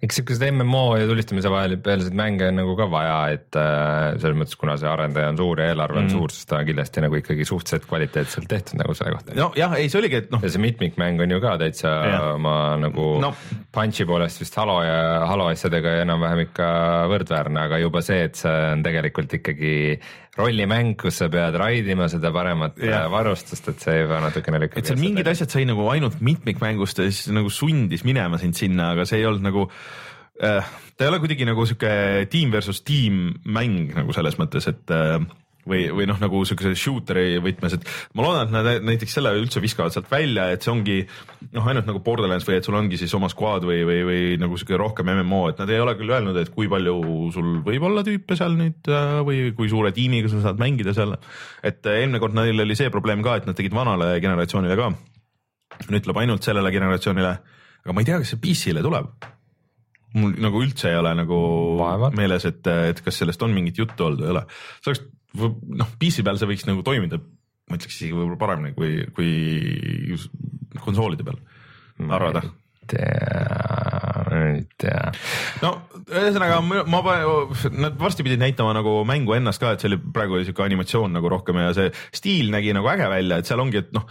[0.04, 4.58] eks siukesed MMO ja tulistamise vahelisi mänge on nagu ka vaja, et äh, selles mõttes,
[4.60, 6.14] kuna see arendaja on suur ja eelarve on mm.
[6.14, 9.34] suur, siis ta on kindlasti nagu ikkagi suhteliselt kvaliteetselt tehtud nagu selle kohta.
[9.38, 10.44] nojah, ei see oligi, et noh.
[10.46, 12.20] ja see mitmikmäng on ju ka täitsa ja.
[12.36, 12.54] oma
[12.84, 13.34] nagu no.
[13.74, 15.02] punch'i poolest vist Halo ja
[15.32, 16.70] Halo asjadega enam-vähem ikka
[17.16, 19.74] võrdväärne, aga juba see, et see on tegelikult ikkagi
[20.38, 23.06] rollimäng, kus sa pead raidima seda paremat ja.
[23.12, 24.82] Varustust, et see juba natukene lükkab.
[24.82, 28.91] et seal mingid asjad sai nagu ainult mitmikmängust ja siis nagu sundis minema sind sinna,
[28.95, 29.67] aga see ei olnud nagu
[30.43, 31.91] äh, ta ei ole kuidagi nagu sihuke
[32.32, 35.19] tiim versus tiim mäng nagu selles mõttes, et äh,
[35.68, 37.86] või, või noh, nagu siukese shooter'i võtmes, et
[38.18, 40.98] ma loodan, et nad näiteks selle üldse viskavad sealt välja, et see ongi
[41.54, 44.60] noh, ainult nagu Borderlands või et sul ongi siis oma squad või, või, või nagu
[44.60, 46.98] sihuke rohkem MMO, et nad ei ole küll öelnud, et kui palju
[47.36, 51.18] sul võib olla tüüpe seal nüüd äh, või kui suure tiimiga sa saad mängida seal.
[51.64, 54.92] et äh, eelmine kord neil oli see probleem ka, et nad tegid vanale generatsioonile ka.
[55.92, 57.34] nüüd tuleb ainult sellele generatsioonile,
[57.84, 59.34] aga ma ei tea, kas see PC-le tuleb
[60.18, 61.38] mul nagu üldse ei ole nagu
[61.80, 62.16] Vaevad.
[62.18, 64.44] meeles, et, et kas sellest on mingit juttu olnud või ei ole.
[64.82, 65.04] see oleks
[65.38, 67.19] noh, PC peal see võiks nagu toimida,
[67.67, 70.17] ma ütleks isegi võib-olla paremini kui, kui
[70.84, 71.41] konsoolide peal,
[72.08, 72.45] arvada?
[74.38, 75.12] ei tea.
[75.60, 75.71] no
[76.08, 77.02] ühesõnaga ma, ma,
[77.76, 81.12] nad varsti pidid näitama nagu mängu ennast ka, et see oli praegu oli siuke animatsioon
[81.17, 84.08] nagu rohkem ja see stiil nägi nagu äge välja, et seal ongi, et noh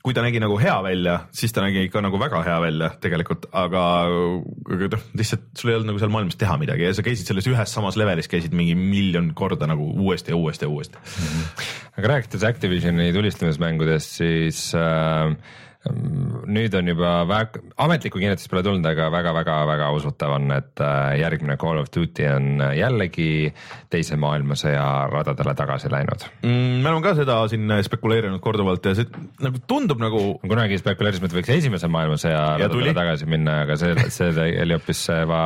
[0.00, 3.46] kui ta nägi nagu hea välja, siis ta nägi ikka nagu väga hea välja tegelikult,
[3.52, 3.82] aga,
[4.72, 7.48] aga noh, lihtsalt sul ei olnud nagu seal maailmas teha midagi ja sa käisid selles
[7.50, 11.26] ühes samas levelis, käisid mingi miljon korda nagu uuesti ja uuesti ja uuesti mm.
[11.26, 11.66] -hmm.
[12.00, 15.36] aga rääkides Activisioni tulistamismängudest, siis äh,
[16.50, 21.56] nüüd on juba väga, ametlikku kinnitust pole tulnud, aga väga-väga-väga usutav on, et äh, järgmine
[21.60, 23.30] Call of Duty on äh, jällegi
[23.92, 26.82] teise maailmasõja radadele tagasi läinud mm,.
[26.84, 29.08] me oleme ka seda siin spekuleerinud korduvalt ja see
[29.40, 30.22] nagu tundub nagu.
[30.44, 35.42] kunagi spekuleerisime, et võiks esimese maailmasõja radadele tagasi minna, aga see, see oli hoopis va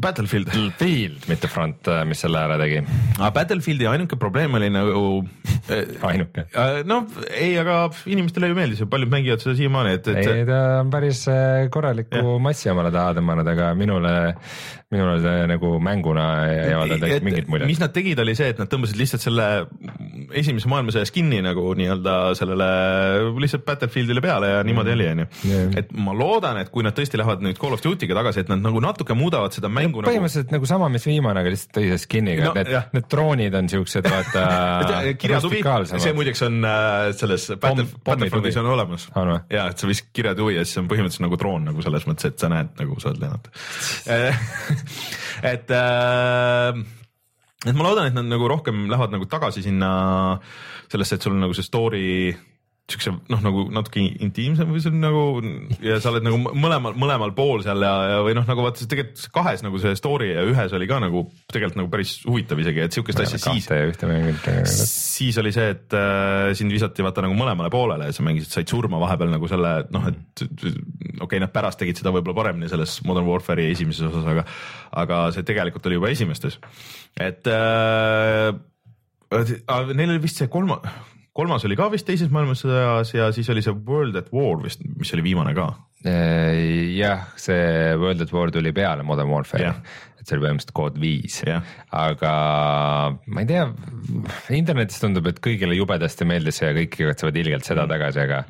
[0.00, 0.48] Battlefield.
[0.78, 2.78] Field, mitte Front, äh, mis selle ära tegi.
[3.18, 5.02] aga Battlefieldi ainuke probleem oli nagu
[5.68, 6.46] äh, ainuke?
[6.48, 10.22] Äh, no ei, aga inimestele ju meeldis ja paljud mängivad seda siiamaani, et, et.
[10.24, 11.26] ei, ta on päris
[11.74, 14.14] korraliku massi omale taha tõmmanud, aga minule
[14.92, 17.70] minule see nagu mänguna ei avaldanud mingit muljet.
[17.70, 19.46] mis nad tegid, oli see, et nad tõmbasid lihtsalt selle
[20.38, 22.68] esimese maailmasõja skin'i nagu nii-öelda sellele
[23.42, 25.26] lihtsalt Battlefieldile peale ja niimoodi oli, onju.
[25.80, 28.62] et ma loodan, et kui nad tõesti lähevad nüüd Call of Duty'ga tagasi, et nad
[28.64, 30.10] nagu natuke muudavad seda mängu nagu.
[30.10, 34.08] põhimõtteliselt nagu sama, mis viimane, aga lihtsalt teise skin'iga no,, need, need droonid on siuksed,
[34.12, 34.44] vaata
[35.22, 39.08] kirjatuvi, see muideks on äh, selles Battle, Battlefieldis on olemas.
[39.48, 42.42] ja, et sa viskad kirjatuvi ja siis on põhimõtteliselt nagu droon nagu selles mõttes, et
[42.42, 43.52] sa näed nagu sa oled lennata
[45.52, 46.82] et äh,
[47.62, 49.92] et ma loodan, et nad nagu rohkem lähevad nagu tagasi sinna
[50.90, 52.08] sellesse, et sul on nagu see story
[52.90, 55.20] siukse noh, nagu natuke intiimsem või see on nagu
[55.84, 59.28] ja sa oled nagu mõlemal, mõlemal pool seal ja, ja või noh, nagu vaata tegelikult
[59.34, 62.96] kahes nagu see story ja ühes oli ka nagu tegelikult nagu päris huvitav isegi, et
[62.96, 63.68] siukest asja siis.
[64.90, 68.74] siis oli see, et äh, sind visati vaata nagu mõlemale poolele ja sa mängisid, said
[68.74, 70.74] surma vahepeal nagu selle noh, et okei
[71.22, 74.44] okay,, nad pärast tegid seda võib-olla paremini selles Modern Warfare'i esimeses osas, aga,
[75.04, 76.58] aga see tegelikult oli juba esimestes,
[77.14, 78.50] et äh,
[79.94, 80.82] neil oli vist see kolma
[81.36, 85.12] kolmas oli ka vist teises maailmasõjas ja siis oli see World at War vist, mis
[85.16, 85.70] oli viimane ka.
[86.04, 90.74] Äh, jah, see World at War tuli peale Modern Warfare yeah., et see oli põhimõtteliselt
[90.76, 92.32] kood viis yeah., aga
[93.26, 93.66] ma ei tea,
[94.58, 97.94] internetis tundub, et kõigile jubedasti meeldis see ja kõik igatsevad ilgelt seda mm.
[97.94, 98.42] tagasi, aga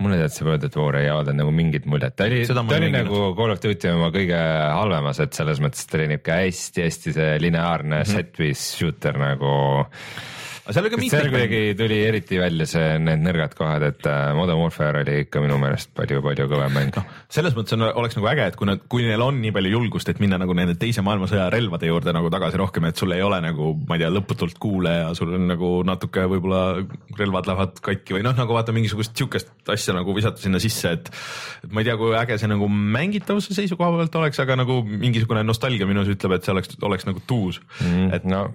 [0.00, 2.90] mulle tead see World at War ei avaldanud nagu mingit muljet, ta oli, ta oli
[2.96, 7.32] nagu Call of Duty oma kõige halvemas, et selles mõttes ta oli niuke hästi-hästi see
[7.44, 8.16] lineaarne mm -hmm.
[8.16, 9.54] set piece shooter nagu
[10.74, 11.32] seal oli ka seal mitmeid mänge.
[11.34, 15.58] kuidagi tuli eriti välja see, need nõrgad kohad, et äh, Modern Warfare oli ikka minu
[15.60, 16.98] meelest palju-palju kõvem mäng.
[17.32, 20.10] selles mõttes on, oleks nagu äge, et kui nad, kui neil on nii palju julgust,
[20.12, 23.40] et minna nagu nende teise maailmasõja relvade juurde nagu tagasi rohkem, et sul ei ole
[23.44, 26.62] nagu, ma ei tea, lõputult kuule ja sul on nagu natuke võib-olla
[27.18, 31.10] relvad lähevad katki või noh, nagu vaata mingisugust siukest asja nagu visata sinna sisse, et
[31.64, 35.42] et ma ei tea, kui äge see nagu mängitavuse seisukoha pealt oleks, aga nagu mingisugune
[35.46, 38.10] nostalgia minus ütleb, et see oleks, oleks nagu tuus mm..
[38.16, 38.46] et no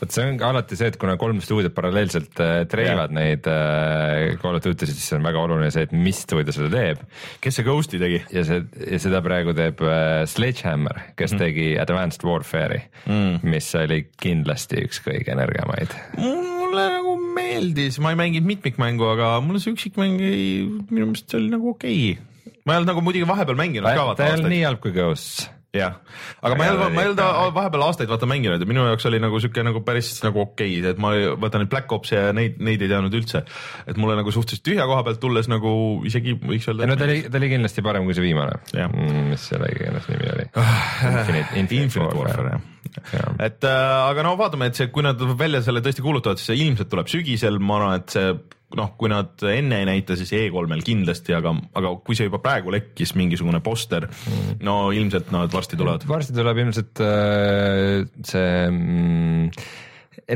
[0.00, 4.56] vot see on alati see, et kuna kolm stuudiot paralleelselt äh, treivad neid äh, Call
[4.56, 7.04] of Duty sid, siis on väga oluline see, et mis stuudio seda teeb
[7.44, 8.22] kes see Ghosti tegi?
[8.34, 13.68] ja see ja seda praegu teeb äh, Sledgehammer, kes mm tegi Advanced Warfare'i mm., mis
[13.78, 15.94] oli kindlasti üks kõige nõrgemaid.
[16.18, 20.50] mulle nagu meeldis, ma ei mänginud mitmikmängu, aga mulle see üksikmäng ei,
[20.90, 22.52] minu meelest see oli nagu okei okay..
[22.64, 25.48] ma ei olnud nagu muidugi vahepeal mänginud ka ta ei olnud nii halb kui Ghosts.
[25.76, 25.98] jah,
[26.42, 29.20] aga ma ei olnud, ma ei olnud vahepeal aastaid vaata mänginud ja minu jaoks oli
[29.22, 32.58] nagu siuke nagu päris nagu okei okay,, et ma vaata neid Black Ops'e ja neid,
[32.58, 33.44] neid ei teadnud üldse.
[33.86, 35.72] et mulle nagu suhteliselt tühja koha pealt tulles nagu
[36.08, 36.90] isegi võiks öelda.
[36.90, 38.90] no ta oli, ta oli kindlasti parem kui see viimane Jah.,
[39.30, 40.50] mis selle õiges nimi oli.
[40.50, 42.68] Infinite, Infinite Warfare jah
[43.12, 43.34] jah.
[43.38, 46.64] et äh, aga no vaatame, et see, kui nad välja selle tõesti kuulutavad, siis see
[46.64, 48.32] ilmselt tuleb sügisel, ma arvan, et see
[48.78, 52.72] noh, kui nad enne ei näita, siis E3-l kindlasti, aga, aga kui see juba praegu
[52.74, 56.06] lekkis mingisugune poster mm., no ilmselt nad varsti tulevad.
[56.08, 59.50] varsti tuleb ilmselt äh, see mm,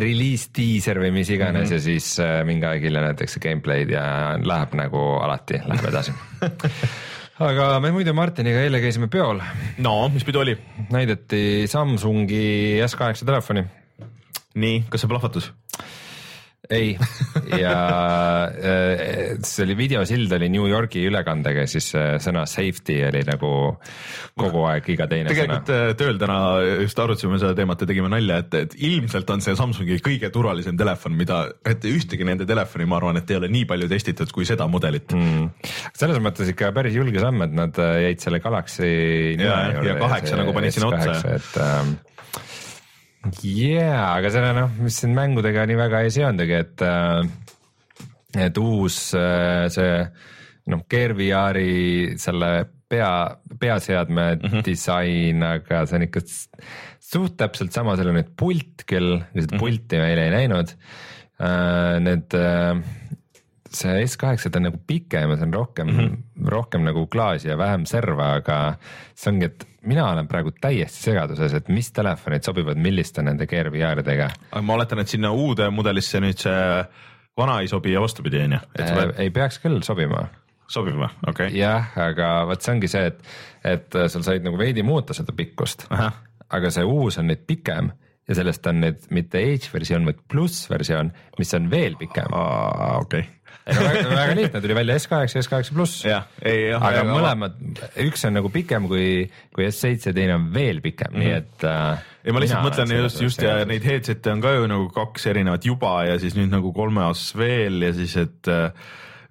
[0.02, 1.78] release diiser või mis iganes mm -hmm.
[1.78, 4.04] ja siis äh, mingi aeg hiljem näidatakse gameplay'd ja
[4.42, 6.14] läheb nagu alati, läheb edasi.
[7.50, 9.40] aga me muidu Martiniga eile käisime peol,
[9.78, 10.58] no mis pidu oli?
[10.90, 13.66] näidati Samsungi S8 telefoni
[14.54, 15.50] nii, kas see plahvatus?
[16.70, 16.94] ei,
[17.58, 17.74] ja
[18.48, 23.50] äh, see oli videosild oli New Yorgi ülekandega, siis äh, sõna safety oli nagu
[24.38, 25.90] kogu aeg iga teine tegelikult sõna.
[25.90, 26.38] äh, tööl täna
[26.84, 30.78] just arutasime seda teemat ja tegime nalja, et, et ilmselt on see Samsungi kõige turvalisem
[30.80, 34.48] telefon, mida, et ühtegi nende telefoni, ma arvan, et ei ole nii palju testitud kui
[34.48, 35.68] seda mudelit mm..
[35.92, 38.92] selles mõttes ikka päris julge samm, et nad jäid selle Galaxy
[39.38, 41.94] Ja- ja kaheksa nagu panid sinna otsa, et ähm,
[43.42, 47.24] jaa, aga selle noh, mis siin mängudega nii väga ei seondugi, et äh,
[48.46, 49.92] et uus äh, see
[50.72, 52.50] noh, Gear VR-i selle
[52.88, 53.12] pea,
[53.60, 54.48] peaseadme mm.
[54.48, 54.64] -hmm.
[54.66, 56.24] disain, aga see on ikka
[57.04, 59.40] suht täpselt sama, seal on nüüd pult, kel Mhm.
[59.40, 60.76] seda pulti meil ei näinud
[61.40, 62.00] äh,.
[62.04, 62.34] Need
[63.74, 66.48] see S8 on nagu pikem ja see on rohkem mm, -hmm.
[66.50, 68.58] rohkem nagu klaasi ja vähem serva, aga
[69.14, 73.70] see ongi, et mina olen praegu täiesti segaduses, et mis telefonid sobivad milliste nende Gear
[73.72, 76.62] VR-idega aga ma oletan, et sinna uude mudelisse nüüd see
[77.36, 79.04] vana ei sobi ja vastupidi, on ju, äh,.
[79.26, 80.26] ei peaks küll sobima
[80.70, 81.58] sobib või, okei okay..
[81.58, 83.20] jah, aga vot see ongi see, et,
[83.74, 87.92] et sul said nagu veidi muuta seda pikkust, aga see uus on nüüd pikem
[88.28, 92.32] ja sellest on nüüd mitte H versioon, vaid pluss versioon, mis on veel pikem.
[92.32, 93.33] okei, ei no
[93.66, 96.02] väga, väga lihtne, tuli välja S8 ja S8 pluss.
[96.04, 97.60] aga mõlemad,
[98.04, 99.06] üks on nagu pikem kui,
[99.54, 101.24] kui S7, teine on veel pikem mm, -hmm.
[101.24, 102.04] nii et äh,.
[102.24, 105.64] ei, ma lihtsalt mõtlen just, just ja neid headset'e on ka ju nagu kaks erinevat
[105.64, 108.52] juba ja siis nüüd nagu kolmas veel ja siis, et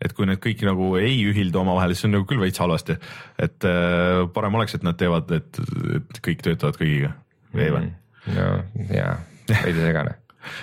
[0.03, 2.97] et kui need kõik nagu ei ühildu omavahel, siis on nagu küll veits halvasti.
[3.39, 5.61] et äh, parem oleks, et nad teevad, et,
[5.99, 7.13] et kõik töötavad kõigiga,
[7.55, 7.93] ei või?
[8.33, 8.49] no
[8.89, 9.15] jaa,
[9.53, 10.17] veidi segane,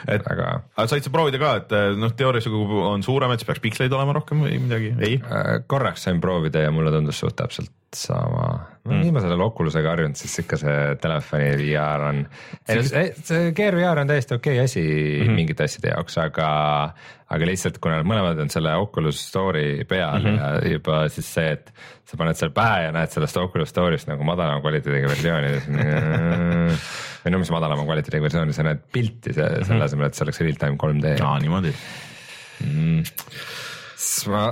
[0.09, 3.43] et aga aga said sa proovida ka, et äh, noh, teoorias kui on suurem, et
[3.43, 5.21] siis peaks piksleid olema rohkem või midagi, ei?
[5.21, 8.67] äh, korraks sain proovida ja mulle tundus suht täpselt sama.
[8.85, 9.03] Mm.
[9.03, 12.21] nii ma selle Oculusega harjunud, siis ikka see telefoni VR on,
[12.65, 15.27] see Gear VR on täiesti okei okay asi mm.
[15.27, 15.37] -hmm.
[15.37, 16.49] mingite asjade jaoks, aga,
[17.29, 20.27] aga lihtsalt kuna mõlemad on selle Oculus Store'i peal mm.
[20.27, 20.65] -hmm.
[20.65, 21.73] ja juba siis see, et
[22.11, 25.53] sa paned selle pähe ja näed sellest Oculus Store'ist nagu madalama kvaliteediga versiooni.
[27.23, 29.65] või no mis madalama kvaliteediga versiooni, sa näed pilti Mhm.
[29.69, 31.73] selle asemel, et see oleks real time 3D aa, niimoodi.
[34.01, 34.43] siis ma,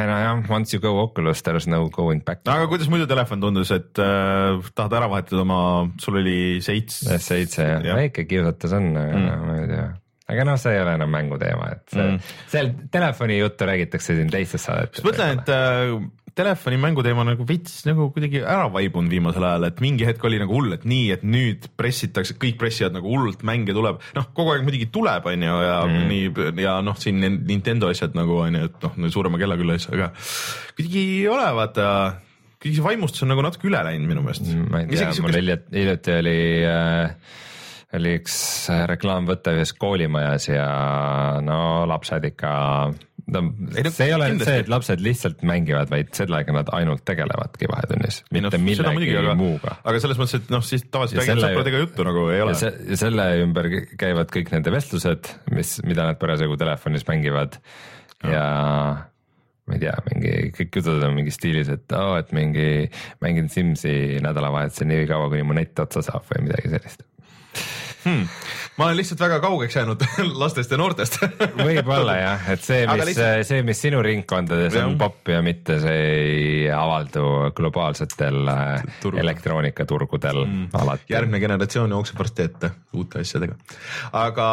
[0.00, 2.42] nojah, once you go Oculus, there is no going back.
[2.48, 5.60] aga kuidas muidu telefon tundus, et äh, tahad ära vahetada oma,
[6.00, 7.02] sul oli seits.
[7.06, 9.46] S7 jah Jah., väike kiusatus on, aga mm.
[9.46, 9.88] ma ei tea.
[10.30, 12.32] Aga noh, see ei ole enam mänguteema, et see Mm.
[12.50, 15.04] seal telefoni juttu räägitakse siin teistes saadetes.
[15.04, 19.82] ma mõtlen, et äh, telefoni mänguteema nagu veits nagu kuidagi ära vaibunud viimasel ajal, et
[19.84, 23.74] mingi hetk oli nagu hull, et nii, et nüüd pressitakse, kõik pressivad nagu hullult mänge
[23.76, 26.08] tuleb, noh, kogu aeg muidugi tuleb, on ju, ja mm.
[26.12, 30.10] nii ja noh, siin Nintendo asjad nagu on ju, et noh, suurema kellakülla asja, aga
[30.78, 31.86] kuidagi ei ole, vaata,
[32.60, 34.46] kuidagi see vaimustus on nagu natuke üle läinud minu meelest.
[34.46, 36.38] Mm, ma ei tea, mul hiljuti, hiljuti oli
[36.68, 37.38] äh,
[37.98, 38.34] oli üks
[38.90, 40.66] reklaamvõte ühes koolimajas ja
[41.42, 42.50] no lapsed ikka
[43.34, 43.42] no
[43.90, 44.48] see ei ole kindlasti.
[44.48, 49.36] see, et lapsed lihtsalt mängivad, vaid sellega nad ainult tegelevadki vahetunnis, mitte no, millegi aga,
[49.38, 49.76] muuga.
[49.82, 52.56] aga selles mõttes, et noh, siis tavaliselt räägivad sõpradega juttu nagu ei ole.
[52.56, 57.60] ja selle ümber käivad kõik nende vestlused, mis, mida nad parasjagu telefonis mängivad
[58.24, 58.48] ja, ja
[59.70, 62.90] ma ei tea, mingi kõik jutud on mingi stiilis, et oo oh,, et mingi
[63.22, 67.06] mängin Simsi nädalavahetusel nii kaua, kuni mu net otsa saab või midagi sellist
[68.04, 68.26] hmm..
[68.76, 70.04] ma olen lihtsalt väga kaugeks jäänud
[70.42, 71.18] lastest ja noortest
[71.68, 75.98] võib-olla jah, et see, mis lihtsalt..., see, mis sinu ringkondades on popp ja mitte, see
[76.10, 77.24] ei avaldu
[77.56, 79.20] globaalsetel äh, Turgu.
[79.24, 80.70] elektroonikaturgudel mm.
[80.82, 81.12] alati.
[81.12, 83.58] järgmine generatsioon jookseb varsti ette uute asjadega,
[84.24, 84.48] aga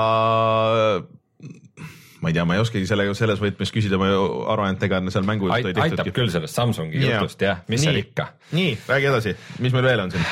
[2.21, 4.09] ma ei tea, ma ei oskagi sellega selles võtmes küsida, ma
[4.51, 7.21] arvan, et ega seal mängu Ait, aitab küll sellest Samsungi yeah.
[7.21, 8.31] jutust jah, mis nii, seal ikka.
[8.57, 10.31] nii, räägi edasi, mis meil veel on siin?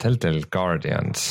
[0.00, 1.28] Telltale Guardians.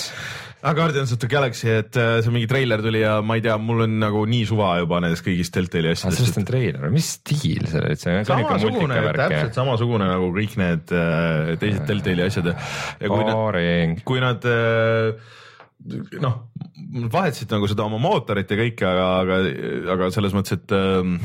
[0.60, 3.54] Ah, Guardians of the Galaxy, et äh, see mingi treiler tuli ja ma ei tea,
[3.64, 6.10] mul on nagu nii suva juba nendest kõigist Telltale'i asjadest.
[6.10, 10.58] Ah, sellest on treiler, mis stiil see oli, see on samasugune, täpselt samasugune nagu kõik
[10.60, 12.52] need äh, teised Telltale'i asjad.
[13.00, 13.12] Ja
[14.04, 15.40] kui nad, äh,
[16.20, 16.36] noh,
[17.08, 19.40] vahetasid nagu seda oma mootorit ja kõike, aga, aga,
[19.96, 21.16] aga selles mõttes, et äh,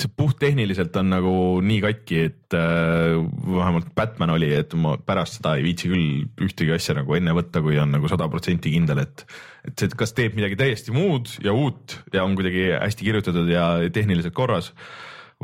[0.00, 1.32] see puhttehniliselt on nagu
[1.64, 3.14] nii katki, et äh,
[3.46, 7.62] vähemalt Batman oli, et ma pärast seda ei viitsi küll ühtegi asja nagu enne võtta,
[7.64, 9.26] kui on nagu sada protsenti kindel, et
[9.64, 13.68] et see, kas teeb midagi täiesti muud ja uut ja on kuidagi hästi kirjutatud ja
[13.94, 14.74] tehniliselt korras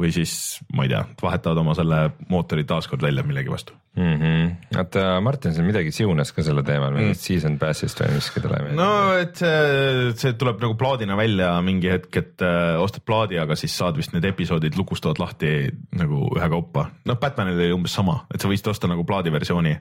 [0.00, 0.32] või siis
[0.76, 4.16] ma ei tea, vahetavad oma selle mootori taaskord välja millegi vastu mm.
[4.16, 4.78] -hmm.
[4.78, 7.14] oota, Martin siin midagi siunas ka selle teemal, mm.
[7.18, 8.70] season pass'ist või miski tuleb?
[8.76, 13.56] no et see, see tuleb nagu plaadina välja mingi hetk, et äh, ostad plaadi, aga
[13.58, 15.54] siis saad vist need episoodid lukustavad lahti
[15.96, 16.90] nagu ühekaupa.
[17.04, 19.76] noh, Batmanil oli umbes sama, et sa võisid osta nagu plaadiversiooni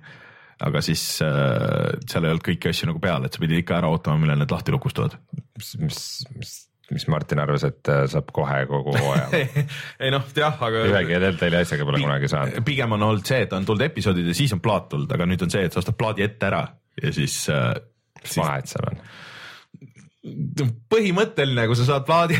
[0.60, 3.92] aga siis äh, seal ei olnud kõiki asju nagu peal, et sa pidid ikka ära
[3.92, 5.16] ootama, millal need lahti lukustuvad.
[5.56, 5.76] mis,
[6.36, 6.58] mis,
[6.96, 9.28] mis Martin arvas, et äh, saab kohe kogu hooaja
[10.04, 10.84] ei noh, jah, aga.
[10.90, 12.62] ühegi Deltali asjaga pole kunagi saanud.
[12.68, 15.46] pigem on olnud see, et on tulnud episoodid ja siis on plaat tulnud, aga nüüd
[15.46, 16.64] on see, et sa ostad plaadi ette ära
[17.00, 17.74] ja siis äh,.
[18.22, 18.42] mis siis...
[18.44, 19.02] vahet seal on?
[20.92, 22.38] põhimõtteline, kui sa saad plaadi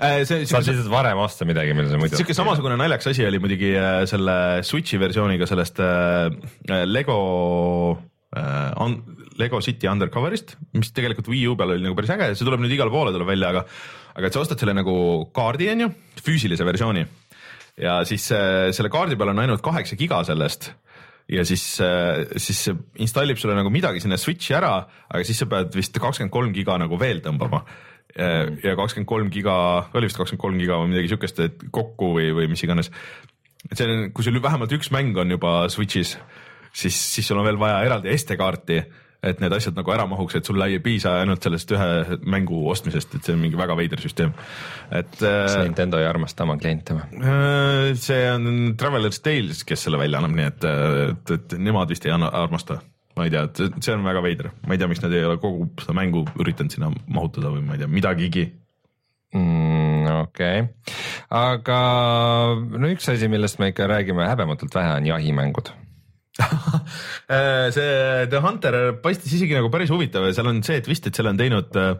[0.00, 2.16] äh, see, saad lihtsalt varem osta midagi, mille sa muidu.
[2.18, 6.30] sihuke samasugune naljakas asi oli muidugi äh, selle Switch'i versiooniga sellest äh,
[6.86, 7.18] Lego
[8.36, 8.70] äh,
[9.40, 12.76] Lego City Undercoverist, mis tegelikult Wii U peal oli nagu päris äge, see tuleb nüüd
[12.76, 13.64] igale poole tuleb välja, aga
[14.16, 14.94] aga et sa ostad selle nagu
[15.36, 17.04] kaardi on ju, füüsilise versiooni.
[17.80, 20.72] Ja siis äh, selle kaardi peal on ainult kaheksa giga sellest.
[21.30, 22.74] Ja siis, äh, siis see
[23.04, 24.74] installib sulle nagu midagi sinna Switch'i ära,
[25.08, 27.64] aga siis sa pead vist kakskümmend kolm giga nagu veel tõmbama.
[28.10, 29.54] Ja kakskümmend kolm giga,
[29.94, 32.90] oli vist kakskümmend kolm giga või midagi siukest, et kokku või, või mis iganes.
[33.70, 36.16] et see on, kui sul vähemalt üks mäng on juba Switch'is,
[36.72, 38.80] siis, siis sul on veel vaja eraldi SD-kaarti
[39.22, 43.16] et need asjad nagu ära mahuks, et sul ei piisa ainult sellest ühe mängu ostmisest,
[43.16, 44.32] et see on mingi väga veider süsteem,
[44.88, 45.12] et.
[45.18, 47.20] kas äh, Nintendo ei armasta oma kliente või?
[47.20, 50.70] Äh, see on Traveler's Tales, kes selle välja annab, nii et,
[51.10, 52.80] et, et nemad vist ei anna, armasta
[53.18, 55.36] ma ei tea, et see on väga veider, ma ei tea, miks nad ei ole
[55.42, 58.46] kogu seda mängu üritanud sinna mahutada või ma ei tea, midagigi
[59.36, 60.08] mm,.
[60.22, 60.96] okei okay.,
[61.36, 61.80] aga
[62.56, 65.74] no üks asi, millest me ikka räägime häbematult vähe, on jahimängud
[67.76, 71.16] see The Hunter paistis isegi nagu päris huvitav ja seal on see, et vist, et
[71.16, 71.94] selle on teinud äh,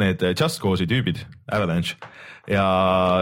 [0.00, 1.98] need Just Cause'i tüübid, Avalanche
[2.50, 2.66] ja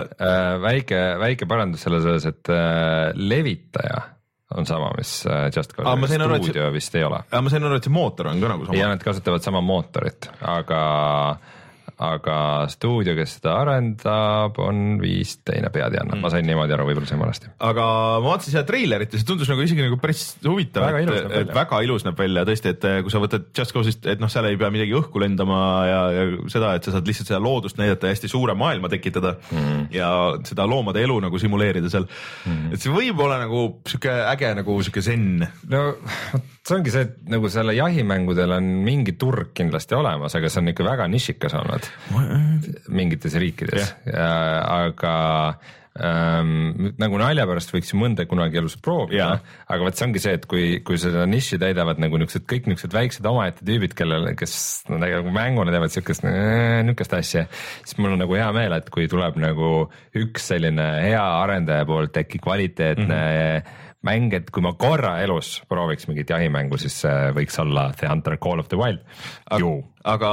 [0.00, 4.00] äh, väike, väike parandus selles osas, et äh, levitaja
[4.56, 6.06] on sama, mis äh, Just Cause,
[6.42, 7.22] stuudio vist ei ole.
[7.30, 8.78] ma sain aru, et see mootor on ka nagu sama.
[8.78, 10.80] ja nad kasutavad sama mootorit, aga
[12.00, 12.36] aga
[12.72, 17.20] stuudio, kes seda arendab, on vist teine peateadlane mm., ma sain niimoodi aru, võib-olla sain
[17.20, 17.50] valesti.
[17.66, 17.86] aga
[18.22, 21.82] ma vaatasin seda treilerit ja see tundus nagu isegi nagu päris huvitav, et, et väga
[21.84, 24.70] ilus näeb välja tõesti, et kui sa võtad Just Cause'ist, et noh, seal ei pea
[24.72, 28.30] midagi õhku lendama ja, ja seda, et sa saad lihtsalt seda loodust näidata ja hästi
[28.32, 29.90] suure maailma tekitada mm.
[29.94, 30.10] ja
[30.48, 32.72] seda loomade elu nagu simuleerida seal mm..
[32.74, 35.44] et see võib olla nagu sihuke äge nagu sihuke zen.
[35.68, 35.84] no
[36.64, 40.72] see ongi see, et nagu selle jahimängudel on mingi turg kindlasti olemas, aga see on
[40.72, 41.89] ikka väga nišikas olnud
[42.88, 45.14] mingites riikides, aga
[45.98, 50.36] ähm, nagu nalja pärast võiks ju mõnda kunagi elus proovida, aga vot see ongi see,
[50.38, 54.54] et kui, kui seda niši täidavad nagu niisugused kõik niisugused väiksed omaette tüübid, kellel, kes
[54.92, 57.44] nagu mänguna teevad siukest, niisugust asja,
[57.84, 59.70] siis mul on nagu hea meel, et kui tuleb nagu
[60.18, 65.58] üks selline hea arendaja poolt äkki kvaliteetne mm -hmm mäng, et kui ma korra elus
[65.68, 69.02] prooviks mingit jahimängu, siis see võiks olla The Hunter Call of the Wild.
[69.50, 70.30] aga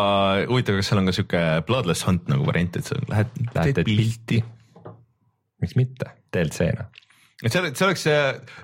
[0.47, 3.91] huvitav, kas seal on ka sihuke Bloodless Hunt nagu variant, et sa lähed, lähed teed
[3.91, 4.43] pilti?
[5.57, 6.87] miks mitte, DLC-na
[7.45, 8.21] et see, see oleks see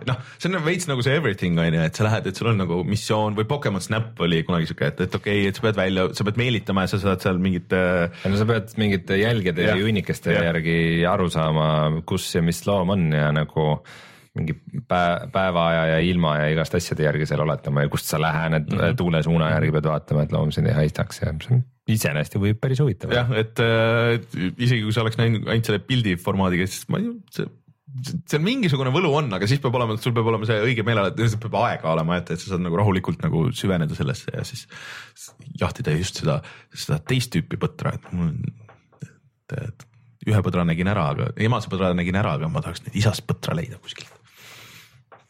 [0.09, 2.57] noh, see on veits nagu see everything on ju, et sa lähed, et sul on
[2.63, 5.77] nagu missioon või Pokemon Snap oli kunagi siuke, et, et okei okay,, et sa pead
[5.77, 7.69] välja, sa pead meelitama ja sa saad seal mingit.
[7.69, 10.47] no sa pead mingite jälgede ja, ja junnikeste ja.
[10.49, 10.77] järgi
[11.09, 11.67] aru saama,
[12.09, 13.67] kus ja mis loom on ja nagu
[14.33, 14.55] mingi
[14.89, 18.79] päev, päevaaja ja ilma ja igast asjade järgi seal oletama ja kust sa lähened mm
[18.79, 18.95] -hmm.
[18.97, 22.79] tuulesuuna järgi pead vaatama, et loom sind ei haistaks ja see on iseenesest võib päris
[22.79, 23.11] huvitav.
[23.13, 24.19] jah, et äh,
[24.57, 27.49] isegi kui sa oleks näinud ainult selle pildi formaadiga, siis ma ei, see
[28.01, 31.39] seal mingisugune võlu on, aga siis peab olema, sul peab olema see õige meeleolu, et
[31.43, 34.65] peab aega olema, et, et sa saad nagu rahulikult nagu süveneda sellesse ja siis
[35.59, 36.39] jahtida just seda,
[36.73, 38.39] seda teist tüüpi põtra, et mul on,
[39.59, 39.87] et,
[40.23, 43.55] ühe põdra nägin ära, aga emase põdra nägin ära, aga ma tahaks nüüd isast põtra
[43.59, 44.22] leida kuskilt.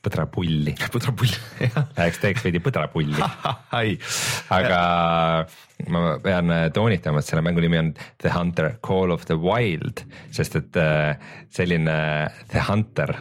[0.03, 0.75] Põdrapulli.
[0.93, 1.31] põdrapull,
[1.61, 1.87] jah.
[1.97, 3.23] Läheks teeks veidi põdrapulli
[4.57, 4.81] aga
[5.93, 10.05] ma pean äh, toonitama, et selle mängu nimi on The Hunter Call of the Wild,
[10.35, 11.15] sest et äh,
[11.53, 11.97] selline
[12.51, 13.15] The Hunter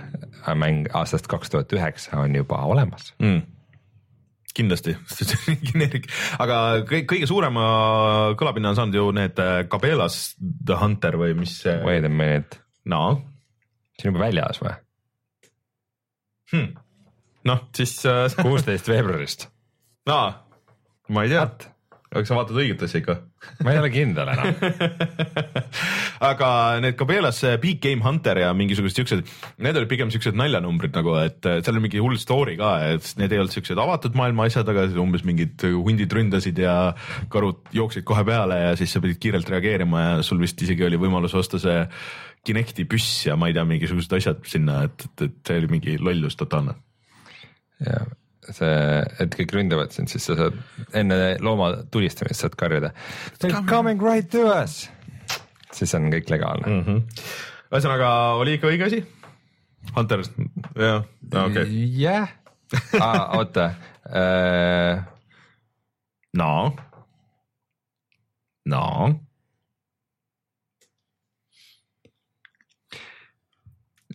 [0.58, 3.48] mäng aastast kaks tuhat üheksa on juba olemas mm
[4.52, 4.92] kindlasti,
[5.70, 6.10] geneerik,
[6.44, 7.62] aga kõik, kõige suurema
[8.36, 9.40] kõlapinna on saanud ju need
[9.72, 11.54] Cabela's äh, The Hunter või mis.
[11.64, 12.60] Wait a minute.
[12.84, 13.22] no.
[13.96, 14.74] see on juba väljas või
[16.52, 16.72] hmm.?
[17.48, 17.98] noh, siis.
[18.44, 19.48] kuusteist veebruarist.
[20.10, 20.32] aa,
[21.08, 21.46] ma ei tea
[22.12, 23.14] aga sa vaatad õiget asja ikka
[23.64, 24.50] ma ei ole kindel enam
[26.30, 26.48] aga
[26.84, 29.22] need Cabela's Big Game Hunter ja mingisugused siuksed,
[29.64, 33.32] need olid pigem siuksed naljanumbrid nagu, et seal oli mingi hull story ka, et need
[33.32, 36.76] ei olnud siuksed avatud maailma asjad, aga umbes mingid hundid ründasid ja
[37.32, 41.00] karud jooksid kohe peale ja siis sa pidid kiirelt reageerima ja sul vist isegi oli
[41.00, 41.80] võimalus osta see
[42.46, 45.94] Kinecti püss ja ma ei tea, mingisugused asjad sinna, et, et, et see oli mingi
[46.00, 46.74] lollus totaalne.
[47.86, 48.02] ja
[48.50, 48.74] see,
[49.22, 50.58] et kõik ründavad sind, siis sa saad
[50.98, 52.92] enne looma tulistamist saad karjuda.
[53.38, 54.88] They are coming right to us.
[55.72, 56.82] siis on kõik legaalne mm.
[56.84, 57.26] -hmm.
[57.72, 58.08] ühesõnaga
[58.42, 59.02] oli ikka õige asi?
[59.96, 60.22] Hunter,
[60.76, 61.06] jah,
[61.46, 62.28] okei jah,
[63.38, 63.72] oota
[64.06, 65.00] uh....
[66.34, 66.52] no,
[68.66, 68.84] no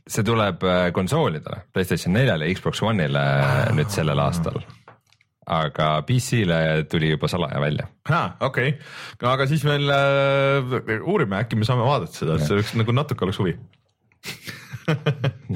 [0.08, 3.72] see tuleb äh, konsoolidele, Playstation neljale, Xbox One'ile ah.
[3.76, 4.62] nüüd sellel aastal.
[5.48, 7.88] aga PC-le tuli juba salaja välja.
[8.40, 12.96] okei okay., aga siis veel äh, uurime, äkki me saame vaadata seda, see oleks nagu
[12.96, 13.58] natuke oleks huvi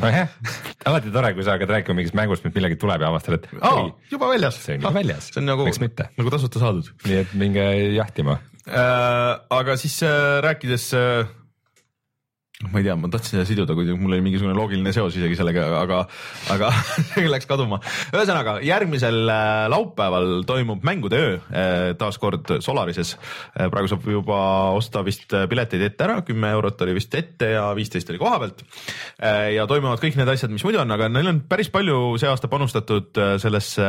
[0.01, 0.31] nojah,
[0.87, 3.85] alati tore, kui sa hakkad rääkima mingist mängust, mis millalgi tuleb ja avastad, et oh,
[3.85, 4.57] oi, juba väljas.
[4.59, 5.29] see on juba väljas.
[5.31, 5.67] see on nagu,
[6.19, 6.89] nagu tasuta saadud.
[7.07, 9.39] nii et minge jahtima äh,.
[9.59, 11.31] aga siis äh, rääkides äh,
[12.69, 15.63] ma ei tea, ma tahtsin seda siduda, kuigi mul oli mingisugune loogiline seos isegi sellega,
[15.79, 16.01] aga,
[16.53, 16.69] aga
[17.09, 17.79] see läks kaduma.
[18.13, 23.15] ühesõnaga järgmisel äh, laupäeval toimub mängude öö äh, taas kord Solarises.
[23.55, 24.41] Äh, praegu saab juba
[24.77, 28.63] osta vist pileteid ette ära, kümme eurot oli vist ette ja viisteist oli koha pealt.
[29.55, 32.49] ja toimuvad kõik need asjad, mis muidu on, aga neil on päris palju see aasta
[32.51, 33.87] panustatud sellesse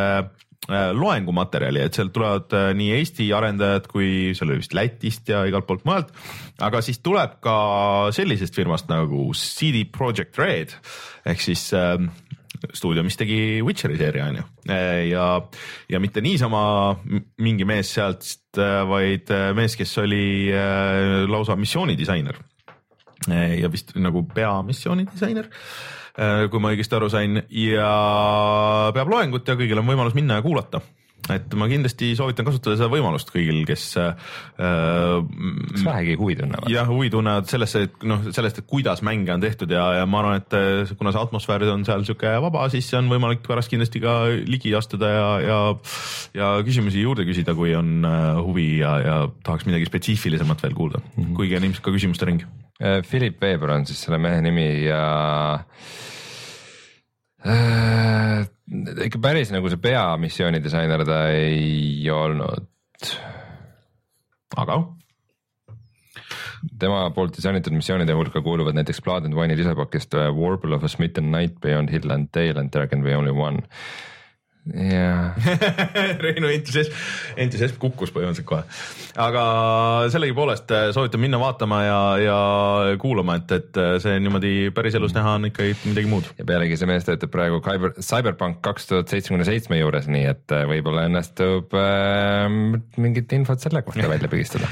[0.70, 5.66] loengumaterjali, et sealt tulevad äh, nii Eesti arendajad kui seal oli vist Lätist ja igalt
[5.66, 6.12] poolt mujalt.
[6.62, 7.56] aga siis tuleb ka
[8.14, 10.76] sellisest firmast nagu CD Projekt Red.
[11.26, 11.96] Ehk siis äh,
[12.72, 14.46] stuudio, mis tegi Witcheri seeria on ju.
[14.70, 15.26] Äh, ja,
[15.90, 16.62] ja mitte niisama
[17.42, 18.38] mingi mees sealt,
[18.86, 22.38] vaid mees, kes oli äh, lausa missioonidisainer.
[23.30, 27.92] Ja vist nagu peamissiooni disainer Äh, kui ma õigesti aru sain ja
[28.92, 30.82] peab loengut ja kõigil on võimalus minna ja kuulata
[31.30, 34.32] et ma kindlasti soovitan kasutada seda võimalust kõigil, kes äh,.
[34.58, 36.70] kes vähegi huvi tunnevad.
[36.72, 40.22] jah, huvi tunnevad sellesse, et noh, sellest, et kuidas mänge on tehtud ja, ja ma
[40.22, 44.02] arvan, et äh, kuna see atmosfäär on seal sihuke vaba, siis on võimalik pärast kindlasti
[44.02, 44.16] ka
[44.48, 45.60] ligi astuda ja, ja,
[46.40, 51.02] ja küsimusi juurde küsida, kui on äh, huvi ja, ja tahaks midagi spetsiifilisemat veel kuulda
[51.04, 51.38] mm, -hmm.
[51.38, 52.71] kuigi on ilmselt ka küsimuste ring Äh,
[53.08, 55.02] Philip Weber on siis selle mehe nimi ja
[57.46, 58.48] äh,
[59.06, 62.66] ikka päris nagu see peamissiooni disainer ta ei olnud.
[64.56, 64.82] aga?
[66.78, 70.88] tema poolt disainitud missioonide hulka kuuluvad näiteks Blood and Wine'i lisapakist äh, Warble of a
[70.88, 73.62] Smitten Night Beyond Hill and Dale and can be only one
[74.70, 75.34] jaa
[76.22, 76.94] Reinu entusiasm,
[77.42, 78.62] entusiasm kukkus põhimõtteliselt kohe.
[79.18, 79.42] aga
[80.14, 82.36] sellegipoolest äh, soovitan minna vaatama ja, ja
[83.02, 86.30] kuulama, et, et äh, see niimoodi päriselus näha on ikkagi midagi muud.
[86.38, 90.54] ja pealegi see mees töötab praegu Cyber, Cyberpunk kaks tuhat seitsmekümne seitsme juures, nii et
[90.54, 92.46] äh, võib-olla õnnestub äh,
[93.02, 94.70] mingit infot selle kohta välja pigistada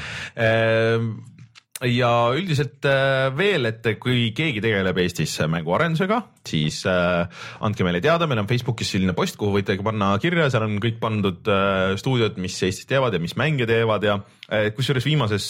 [1.89, 7.25] ja üldiselt äh, veel, et kui keegi tegeleb Eestis mänguarendusega, siis äh,
[7.65, 10.99] andke meile teada, meil on Facebookis selline post, kuhu võite panna kirja, seal on kõik
[11.01, 14.19] pandud äh, stuudiod, mis Eestis teevad ja mis mänge teevad ja
[14.75, 15.45] kusjuures viimases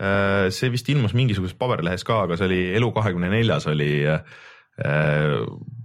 [0.00, 3.90] see vist ilmus mingisuguses paberlehes ka, aga see oli Elu24-s oli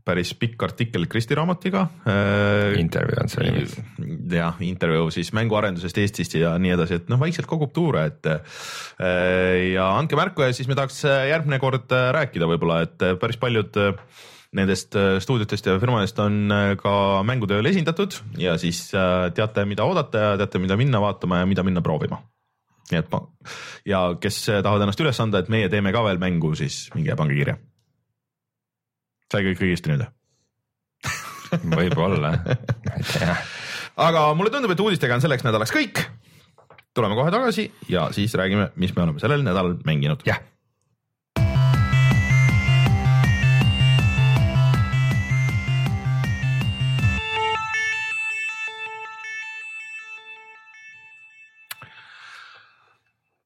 [0.05, 1.85] päris pikk artikkel Kristi Raamatiga.
[2.79, 3.63] intervjuu on see nimi.
[4.35, 8.29] jah, intervjuu siis mänguarendusest Eestist ja nii edasi, et noh, vaikselt kogub tuure, et
[9.73, 13.81] ja andke märku ja siis me tahaks järgmine kord rääkida võib-olla, et päris paljud
[14.55, 14.95] nendest
[15.25, 16.93] stuudiotest ja firmadest on ka
[17.27, 18.87] mängutööl esindatud ja siis
[19.35, 22.21] teate, mida oodata ja teate, mida minna vaatama ja mida minna proovima
[22.91, 23.15] nii et
[23.89, 27.37] ja kes tahavad ennast üles anda, et meie teeme ka veel mängu, siis minge pange
[27.37, 27.57] kirja.
[29.35, 30.07] Sai kõik õigesti nüüd
[31.77, 33.35] võib-olla, ma ei tea.
[34.07, 36.01] aga mulle tundub, et uudistega on selleks nädalaks kõik.
[36.95, 40.25] tuleme kohe tagasi ja siis räägime, mis me oleme sellel nädalal mänginud.
[40.27, 40.43] jah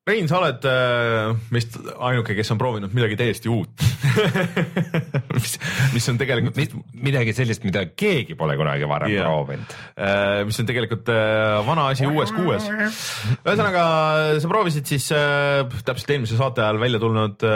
[0.10, 3.89] Rein, sa oled äh, vist ainuke, kes on proovinud midagi täiesti uut
[5.36, 5.56] mis,
[5.94, 6.76] mis on tegelikult Mid,
[7.08, 9.28] midagi sellist, mida keegi pole kunagi varem yeah.
[9.28, 10.42] proovinud äh,.
[10.48, 12.68] mis on tegelikult äh, vana asi uues kuues.
[12.70, 13.86] ühesõnaga,
[14.42, 17.48] sa proovisid siis äh, täpselt eelmise saate ajal välja tulnud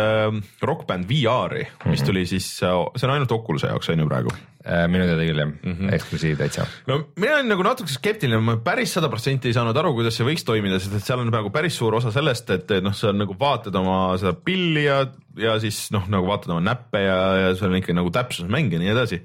[0.63, 2.07] Rock Band VR-i, mis mhm.
[2.09, 5.73] tuli siis see on ainult Oculus'e jaoks on ju praegu minu teada küll jah mm
[5.73, 6.65] -hmm., eksklusiiv täitsa.
[6.87, 10.27] no mina olen nagu natuke skeptiline, ma päris sada protsenti ei saanud aru, kuidas see
[10.27, 13.35] võiks toimida, sest et seal on nagu päris suur osa sellest, et noh, sa nagu
[13.39, 15.01] vaatad oma seda pilli ja,
[15.35, 18.79] ja siis noh, nagu vaatad oma näppe ja, ja seal on ikka nagu täpsusmäng ja
[18.79, 19.21] nii edasi.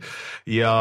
[0.46, 0.72] ja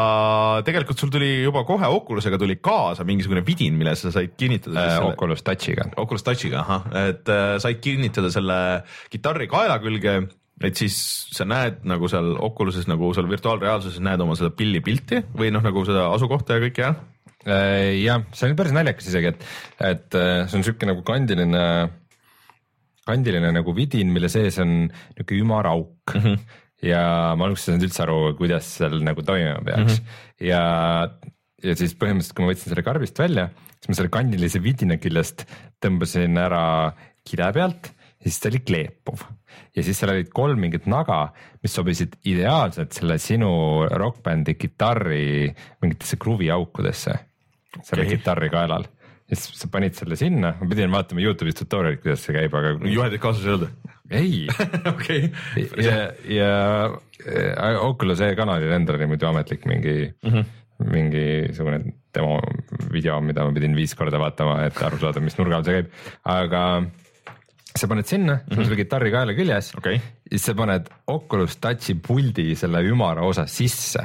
[0.66, 4.98] tegelikult sul tuli juba kohe Oculusega tuli kaasa mingisugune vidin, mille sa said kinnitada äh,.
[5.06, 5.86] Oculus Touchiga.
[5.96, 10.18] Oculus Touchiga, ahah, et äh, said kinnitada selle kitarri kaela külge
[10.64, 10.96] et siis
[11.34, 15.62] sa näed nagu seal Oculuses nagu seal virtuaalreaalsuses näed oma seda pilli pilti või noh,
[15.64, 16.98] nagu seda asukohta ja kõike jah?
[17.46, 19.44] Äh, jah, see on päris naljakas isegi, et,
[19.86, 21.64] et äh, see on sihuke nagu kandiline,
[23.06, 26.24] kandiline nagu vidin, mille sees on niisugune ümar auk mm.
[26.24, 26.58] -hmm.
[26.90, 27.02] ja
[27.38, 30.48] ma alguses ei saanud üldse aru, kuidas seal nagu toimima peaks mm -hmm.
[30.48, 30.62] ja,
[31.62, 33.48] ja siis põhimõtteliselt, kui ma võtsin selle karbist välja,
[33.78, 35.46] siis ma selle kandilise vidina küljest
[35.78, 36.64] tõmbasin ära
[37.22, 39.24] kile pealt ja siis ta oli kleepuv
[39.76, 41.28] ja siis seal olid kolm mingit naga,
[41.62, 43.50] mis sobisid ideaalselt selle sinu
[43.88, 45.48] rokkbändi kitarri
[45.82, 47.18] mingitesse kruviaukudesse
[47.82, 48.16] selle okay.
[48.16, 48.88] kitarri kaelal
[49.28, 52.74] ja siis sa panid selle sinna, ma pidin vaatama Youtube'is tutorial'it, kuidas see käib, aga.
[52.88, 53.94] juhendid kaasas ei olnud?
[54.10, 54.46] ei
[54.94, 55.28] okei.
[55.84, 55.98] ja,
[56.32, 56.52] ja
[57.84, 60.54] Oculus'e kanalil endal oli muidu ametlik mingi mm, -hmm.
[60.94, 61.82] mingisugune
[62.14, 62.38] demo
[62.92, 65.92] video, mida ma pidin viis korda vaatama, et aru saada, mis nurga all see käib,
[66.24, 66.64] aga
[67.80, 68.54] sa paned sinna mm, -hmm.
[68.54, 73.26] sul on selle kitarri kaela küljes okay., siis sa paned Oculus Touchi puldi selle ümara
[73.26, 74.04] osa sisse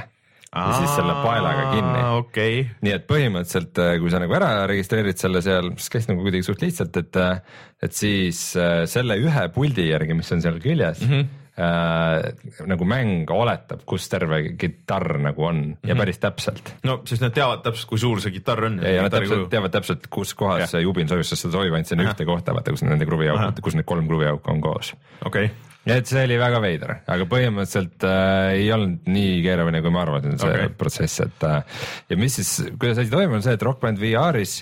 [0.53, 2.65] ja siis selle paelaga kinni okay..
[2.85, 6.45] nii et põhimõtteliselt, äh, kui sa nagu ära registreerid selle seal, mis käis nagu kuidagi
[6.45, 11.01] suht lihtsalt, et, äh, et siis äh, selle ühe puldi järgi, mis on seal küljes
[11.01, 11.15] mm.
[11.15, 15.97] -hmm äh, nagu mäng oletab, kus terve kitarr nagu on ja mm -hmm.
[15.97, 16.73] päris täpselt.
[16.83, 18.79] no siis nad teavad täpselt, kui suur see kitarr on.
[18.83, 20.67] ja, ja nad täpselt teavad täpselt, kus kohas ja.
[20.67, 23.75] see jubin sojus, sest seda sobib ainult sinna ühte kohta, vaata, kus nende kruviauk, kus
[23.75, 24.95] need kolm kruviauku on koos.
[25.25, 29.81] okei okay ja et see oli väga veider, aga põhimõtteliselt äh, ei olnud nii keeruline,
[29.83, 30.73] kui ma arvasin, see okay.
[30.79, 34.61] protsess, et äh, ja mis siis, kuidas asi toimub, on see, et Rock Band VR-is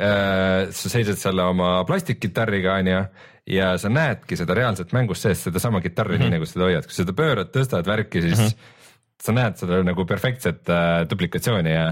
[0.00, 3.02] äh, sa seisad seal oma plastikkitarriga onju
[3.46, 6.30] ja sa näedki seda reaalselt mängus sees, sedasama kitarri mm -hmm.
[6.30, 8.74] nii nagu sa seda hoiad, kui sa seda pöörad, tõstad värki, siis mm -hmm
[9.22, 11.86] sa näed seda nagu perfektset äh, duplikatsiooni ja,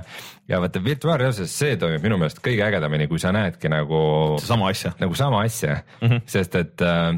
[0.48, 4.00] ja vaata virtuaalreaalsuses see toimib minu meelest kõige ägedamini, kui sa näedki nagu.
[4.44, 4.92] sama asja.
[5.00, 6.20] nagu sama asja mm, -hmm.
[6.26, 7.14] sest et äh,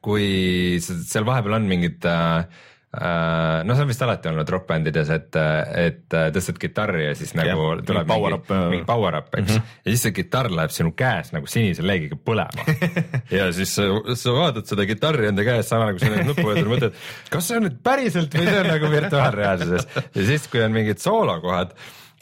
[0.00, 2.44] kui seal vahepeal on mingid äh,
[2.92, 5.36] no see on vist alati olnud rokkbändides, et,
[5.80, 9.54] et tõstad kitarri ja siis nagu ja, tuleb power mingi, up, mingi power up, eks
[9.54, 9.54] mm.
[9.54, 9.78] -hmm.
[9.84, 12.66] ja siis see kitarr läheb sinu käes nagu sinise leegiga põlema
[13.38, 16.46] ja siis sa, sa vaatad seda kitarri enda käes, samal ajal kui sa neid nuppu
[16.50, 17.00] vajutad, mõtled,
[17.32, 21.00] kas see on nüüd päriselt või see on nagu virtuaalreaalsuses ja siis, kui on mingid
[21.00, 21.72] soolokohad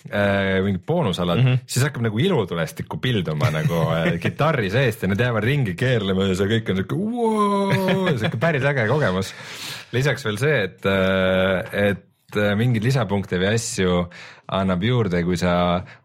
[0.08, 1.58] äh, mingid boonusalad mm, -hmm.
[1.66, 6.34] siis hakkab nagu ilutulestikku pilduma nagu äh, kitarri seest ja need jäävad ringi keerlema ja
[6.34, 9.34] see kõik on siuke siuke päris äge kogemus.
[9.97, 14.03] Lisaks veel see, et, äh, et äh, mingeid lisapunkte või asju
[14.51, 15.55] annab juurde, kui sa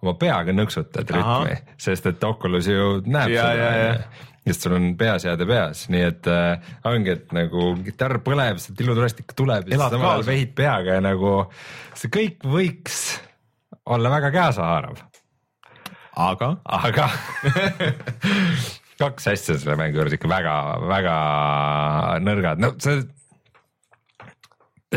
[0.03, 3.99] oma peaga nõksutad rütmi, sest et Oculus ju näeb ja, seda
[4.45, 9.33] sest sul on peaseade peas, nii et äh, ongi, et nagu kitarr põleb, sealt ilutulestik
[9.37, 11.31] tuleb ja samal ajal vehid peaga ja nagu
[11.97, 12.99] see kõik võiks
[13.89, 15.01] olla väga käesahaarav.
[16.27, 16.51] aga?
[16.77, 17.09] aga
[19.01, 21.17] kaks asja selle mängu juures ikka väga-väga
[22.23, 23.01] nõrgad, no see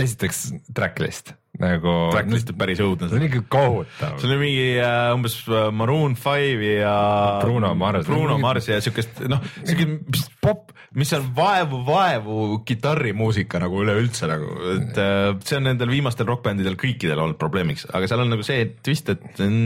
[0.05, 1.94] esiteks tracklist nagu.
[2.12, 3.09] Tracklist on päris õudne.
[3.11, 4.18] see on ikka kohutav.
[4.22, 6.96] sul on mingi äh, umbes äh, Maroon Five ja.
[7.42, 8.07] Bruno Mars.
[8.07, 14.53] Bruno Mars ja siukest noh, siukest pop, mis on vaevu, vaevu kitarrimuusika nagu üleüldse nagu,
[14.76, 18.70] et äh, see on nendel viimastel rokkbändidel kõikidel olnud probleemiks, aga seal on nagu see
[18.84, 19.59] twist, et see on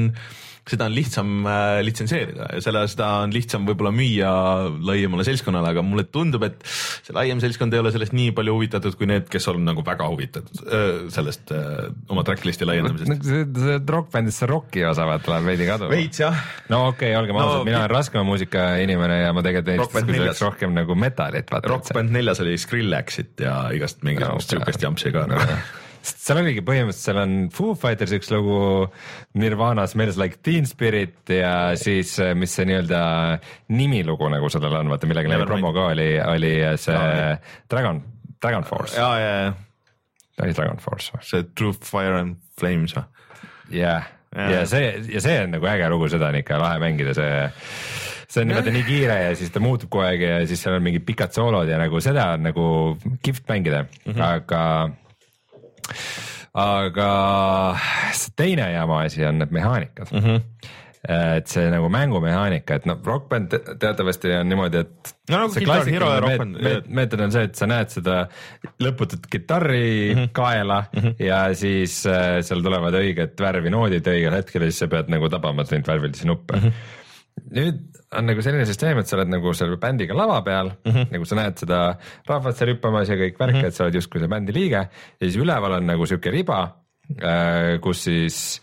[0.69, 4.31] seda on lihtsam äh, litsenseerida ja selle, seda on lihtsam võib-olla müüa
[4.87, 8.97] laiemale seltskonnale, aga mulle tundub, et see laiem seltskond ei ole sellest nii palju huvitatud
[8.99, 13.27] kui need, kes on nagu väga huvitatud äh, sellest äh, oma tracklist'i laiendamisest.
[13.27, 15.91] see, see rokkbändist see rocki osa vaata läheb veidi kaduma.
[15.97, 16.47] veits jah.
[16.71, 20.47] no okei okay,, olgem no, ausad, mina olen raskema muusika inimene ja ma tegelikult eelistaks
[20.47, 21.51] rohkem nagu metalit.
[21.67, 25.41] Rock Band neljas oli Skrillexit ja igast mingisugust no, siukest jampsi ka no
[26.03, 28.59] sest seal oligi põhimõtteliselt, seal on Foo Fighters üks lugu,
[29.39, 33.03] Nirvana Smells Like Teen Spirit ja siis, eh, mis see nii-öelda
[33.77, 37.37] nimilugu nagu sellel on, vaata millega neil promo ka oli, oli see no,
[37.71, 38.03] Dragon,
[38.43, 38.99] Dragon Force.
[38.99, 39.55] ja, ja, ja.
[40.43, 41.27] oli Dragon Force või?
[41.29, 43.07] see True Fire and Flames või?
[43.79, 47.31] jah, ja see, ja see on nagu äge lugu, seda on ikka lahe mängida, see
[48.33, 50.85] see on niimoodi nii kiire ja siis ta muutub kogu aeg ja siis seal on
[50.85, 52.67] mingid pikad soolod ja nagu seda on nagu
[53.25, 54.23] kihvt mängida mm, -hmm.
[54.25, 54.63] aga
[56.55, 57.09] aga
[58.13, 60.25] see teine jama asi on need mehaanikad mm.
[60.29, 65.51] -hmm et see nagu mängumehaanika, et noh, Rock Band teatavasti on niimoodi, et no, nagu
[65.51, 68.21] see klassikaline meet, meet, meetod on see, et sa näed seda
[68.85, 70.31] lõputut kitarri mm -hmm.
[70.39, 71.15] kaela mm -hmm.
[71.27, 75.29] ja siis äh, seal tulevad õiget värvi noodid õigel hetkel ja siis sa pead nagu
[75.29, 76.69] tabama neid värvilisi nuppe mm.
[76.69, 77.01] -hmm
[77.57, 77.81] nüüd
[78.13, 81.15] on nagu selline süsteem, et sa oled nagu selle bändiga lava peal mm, -hmm.
[81.15, 81.81] nagu sa näed seda
[82.29, 83.71] rahvast seal hüppamas ja kõik värk mm, -hmm.
[83.73, 86.61] et sa oled justkui see bändi liige ja siis üleval on nagu sihuke riba,
[87.17, 88.61] äh, kus siis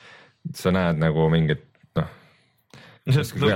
[0.56, 1.66] sa näed nagu mingit
[1.98, 2.08] noh.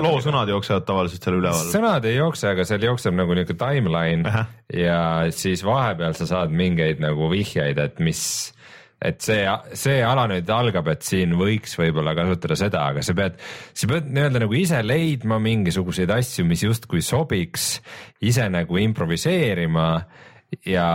[0.02, 1.70] loo sõnad jooksevad tavaliselt seal üleval?
[1.76, 4.46] sõnad ei jookse, aga seal jookseb nagu niuke timeline -huh.
[4.74, 8.54] ja siis vahepeal sa saad mingeid nagu vihjeid, et mis
[9.04, 9.44] et see,
[9.78, 13.38] see ala nüüd algab, et siin võiks võib-olla kasutada seda, aga sa pead,
[13.76, 17.78] sa pead nii-öelda nagu ise leidma mingisuguseid asju, mis justkui sobiks,
[18.24, 19.88] ise nagu improviseerima
[20.70, 20.88] ja,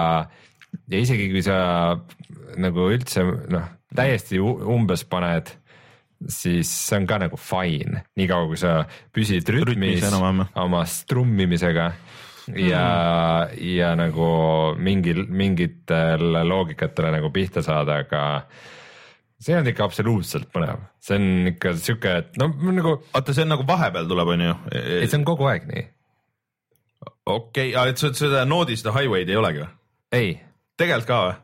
[0.89, 1.59] ja isegi kui sa
[2.59, 5.53] nagu üldse noh, täiesti umbes paned
[6.27, 8.81] siis see on ka nagu fine, niikaua kui sa
[9.15, 11.93] püsid rütmis, rütmis oma strummimisega
[12.57, 12.84] ja
[13.51, 14.28] mm., ja nagu
[14.78, 18.22] mingil, mingitele loogikatele nagu pihta saada, aga
[19.42, 22.99] see on ikka absoluutselt põnev, see on ikka sihuke, et no nagu.
[23.14, 24.59] oota, see on nagu vahepeal tuleb, on ju?
[24.74, 25.84] ei, see on kogu aeg nii.
[27.34, 29.72] okei okay., et seda noodi, seda highway'd ei olegi või?
[30.20, 30.32] ei.
[30.80, 31.36] tegelikult ka või?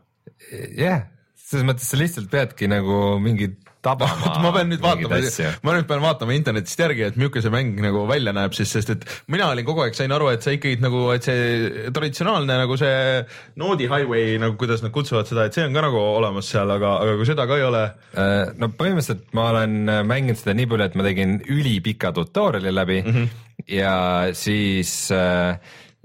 [0.55, 1.05] jah yeah.,
[1.45, 4.35] selles mõttes sa lihtsalt peadki nagu mingid tabama.
[4.45, 5.21] ma pean nüüd vaatama,
[5.67, 8.95] ma nüüd pean vaatama internetist järgi, et milline see mäng nagu välja näeb siis, sest
[8.95, 12.79] et mina olin kogu aeg, sain aru, et see ikkagi nagu, et see traditsionaalne nagu
[12.81, 13.23] see
[13.61, 16.97] noodi highway nagu kuidas nad kutsuvad seda, et see on ka nagu olemas seal, aga,
[17.05, 17.85] aga kui seda ka ei ole.
[18.17, 22.75] Äh, no põhimõtteliselt ma olen äh, mänginud seda nii palju, et ma tegin ülipika tutorial'i
[22.75, 23.33] läbi mm -hmm.
[23.77, 23.97] ja
[24.33, 25.59] siis äh,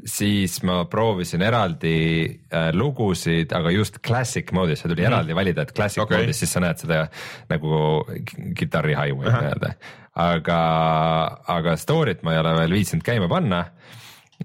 [0.06, 1.96] siis ma proovisin eraldi
[2.54, 5.14] äh, lugusid, aga just classic mode'is, see tuli mm -hmm.
[5.14, 6.22] eraldi valida, et classic okay.
[6.22, 7.08] mode'is, siis sa näed seda
[7.50, 8.06] nagu
[8.58, 9.74] kitarri highway'd nii-öelda.
[10.16, 10.62] aga,
[11.48, 13.66] aga story't ma ei ole veel viitsinud käima panna.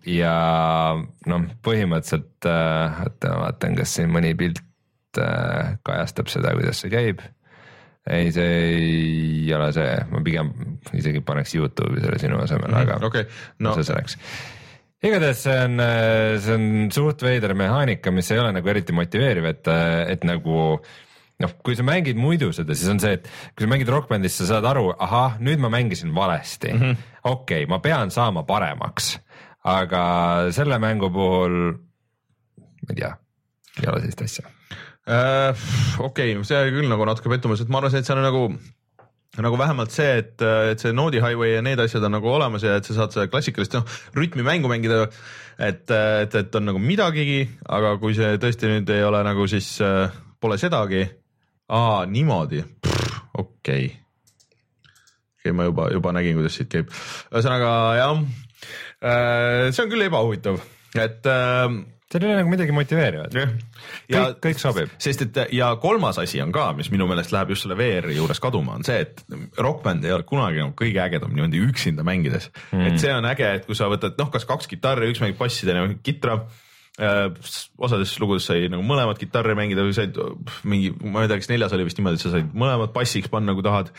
[0.07, 0.35] ja
[1.27, 4.59] noh, põhimõtteliselt äh,, oota ma vaatan, kas siin mõni pilt
[5.19, 7.23] äh, kajastab seda, kuidas see käib
[8.11, 8.49] ei, see
[9.45, 10.51] ei ole see, ma pigem
[10.93, 12.93] isegi paneks Youtube'i selle sinu asemel mm, -hmm.
[12.97, 13.25] aga okay.
[13.59, 13.75] no.
[13.75, 14.19] see selleks
[15.05, 15.81] igatahes see on,
[16.43, 19.73] see on suht veider mehaanika, mis ei ole nagu eriti motiveeriv, et,
[20.15, 20.61] et nagu
[21.43, 24.49] noh, kui sa mängid muidu seda, siis on see, et kui sa mängid rokkbändis, sa
[24.55, 26.73] saad aru, ahah, nüüd ma mängisin valesti.
[26.73, 27.11] Mm -hmm..
[27.25, 29.19] okei okay,, ma pean saama paremaks,
[29.65, 30.05] aga
[30.55, 31.59] selle mängu puhul,
[32.57, 33.13] ma ei tea,
[33.83, 34.49] ei ole sellist asja.
[35.05, 35.53] Uh,.
[35.99, 38.47] okei okay,, see oli küll nagu natuke pettumus, et ma arvasin, et seal on nagu
[39.43, 42.77] nagu vähemalt see, et, et see Node'i highway ja need asjad on nagu olemas ja
[42.79, 45.09] et sa saad seda klassikalist noh, rütmimängu mängida.
[45.59, 49.69] et, et, et on nagu midagigi, aga kui see tõesti nüüd ei ole nagu siis
[49.83, 51.05] äh, pole sedagi.
[51.69, 52.63] aa, niimoodi,
[53.35, 53.41] okei.
[53.41, 53.91] okei
[55.41, 56.93] okay, ma juba, juba nägin, kuidas siit käib.
[57.33, 58.15] ühesõnaga jah
[59.03, 60.63] äh,, see on küll ebahuvitav,
[60.95, 61.67] et äh,
[62.13, 63.35] seal ei ole nagu midagi motiveerivat.
[63.35, 64.93] kõik, kõik sobib.
[65.03, 68.41] sest et ja kolmas asi on ka, mis minu meelest läheb just selle VR-i juures
[68.43, 69.25] kaduma, on see, et
[69.59, 72.85] Rock Band ei ole kunagi nagu kõige ägedam niimoodi üksinda mängides mm..
[72.91, 75.67] et see on äge, et kui sa võtad noh, kas kaks kitarri, üks mängib bassi,
[75.67, 76.39] teine kitra
[77.01, 77.27] äh,.
[77.79, 80.21] osades lugudes sai nagu mõlemat kitarri mängida või said
[80.69, 83.57] mingi, ma ei tea, kas neljas oli vist niimoodi, et sa said mõlemad bassiks panna,
[83.57, 83.91] kui tahad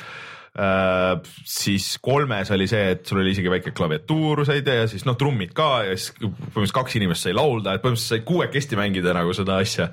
[0.56, 5.52] siis kolmes oli see, et sul oli isegi väike klaviatuur said ja siis noh, trummid
[5.56, 9.60] ka ja siis põhimõtteliselt kaks inimest sai laulda, et põhimõtteliselt said kuuekesti mängida nagu seda
[9.60, 9.90] asja.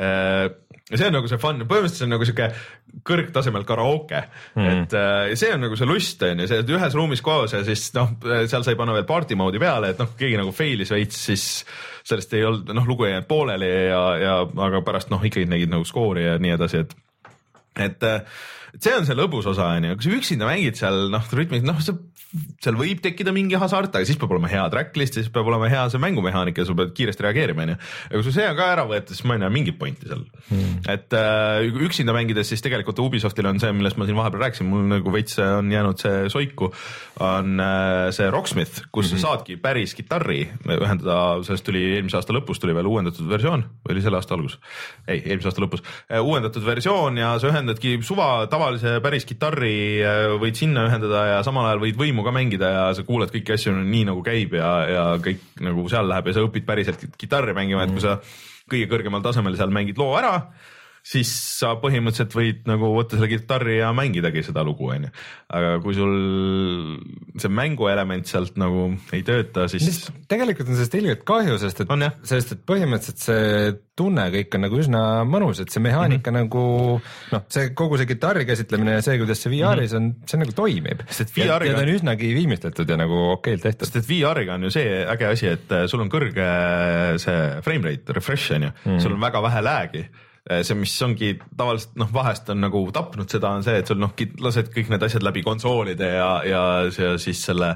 [0.00, 0.46] Äh,
[0.88, 2.48] ja see on nagu see fun, põhimõtteliselt see on nagu sihuke
[3.06, 4.22] kõrgtasemel karaoke
[4.56, 7.60] mm., et äh, see on nagu see lust on ju, see ühes ruumis koos ja
[7.66, 8.16] siis noh,
[8.48, 11.48] seal sai panna veel party mode'i peale, et noh, keegi nagu fail'is veits, siis
[12.06, 14.36] sellest ei olnud, noh, lugu ei jäänud pooleli ja, ja
[14.68, 17.02] aga pärast noh, ikkagi nägid nagu skoori ja nii edasi, et
[17.76, 18.04] et,
[18.74, 21.80] et see on see lõbus osa onju, kui sa üksinda mängid seal noh, rütmis, noh,
[22.62, 25.68] seal võib tekkida mingi hasart, aga siis peab olema hea tracklist ja siis peab olema
[25.70, 27.76] hea see mängumehaanika ja sul pead kiiresti reageerima, onju.
[27.78, 30.24] ja kui sul see on ka ära võetud, siis ma ei näe mingit pointi seal.
[30.50, 30.80] Hmm..
[30.90, 34.84] et äh, üksinda mängides siis tegelikult Ubisoftil on see, millest ma siin vahepeal rääkisin, mul
[34.90, 36.70] nagu veits on jäänud see soiku,
[37.24, 39.22] on äh, see Rocksmith, kus hmm.
[39.22, 40.42] sa saadki päris kitarri.
[40.66, 43.64] Ühendada, sellest tuli eelmise aasta lõpus tuli veel uuendatud versioon.
[43.86, 44.58] Või oli selle aasta algus?
[45.06, 45.84] ei, eelmise aasta lõpus.
[46.10, 51.38] Äh,, uuendatud versioon ja sa ühendadki suva tavalise päris kitarri äh, võid sinna ühendada ja
[51.46, 54.70] samal ajal võid võimu ka mängida ja sa kuulad kõiki asju nii nagu käib ja,
[54.90, 58.16] ja kõik nagu seal läheb ja sa õpid päriselt kitarri mängima, et kui sa
[58.66, 60.34] kõige kõrgemal tasemel seal mängid loo ära
[61.06, 61.30] siis
[61.60, 65.12] sa põhimõtteliselt võid nagu võtta selle kitarri ja mängidagi seda lugu, onju.
[65.54, 66.16] aga kui sul
[67.38, 70.08] see mänguelement sealt nagu ei tööta, siis.
[70.30, 71.94] tegelikult on sellest ilgelt kahju, sest et,
[72.26, 76.50] sest et põhimõtteliselt see tunne kõik on nagu üsna mõnus, et see mehaanika mm -hmm.
[76.50, 80.18] nagu noh, see kogu see kitarri käsitlemine ja see, kuidas see VR-is mm -hmm.
[80.18, 81.06] on, see nagu toimib.
[81.38, 83.86] ja, ja ta on üsnagi viimistletud ja nagu okeilt tehtud.
[83.86, 86.46] sest et VR-iga on ju see äge asi, et sul on kõrge
[87.22, 89.00] see frame rate, refresh on ju mm, -hmm.
[89.00, 90.08] sul on väga vähe lag'i
[90.46, 94.14] see, mis ongi tavaliselt noh, vahest on nagu tapnud seda, on see, et sul noh,
[94.44, 96.62] lased kõik need asjad läbi konsoolide ja, ja
[96.94, 97.74] see siis selle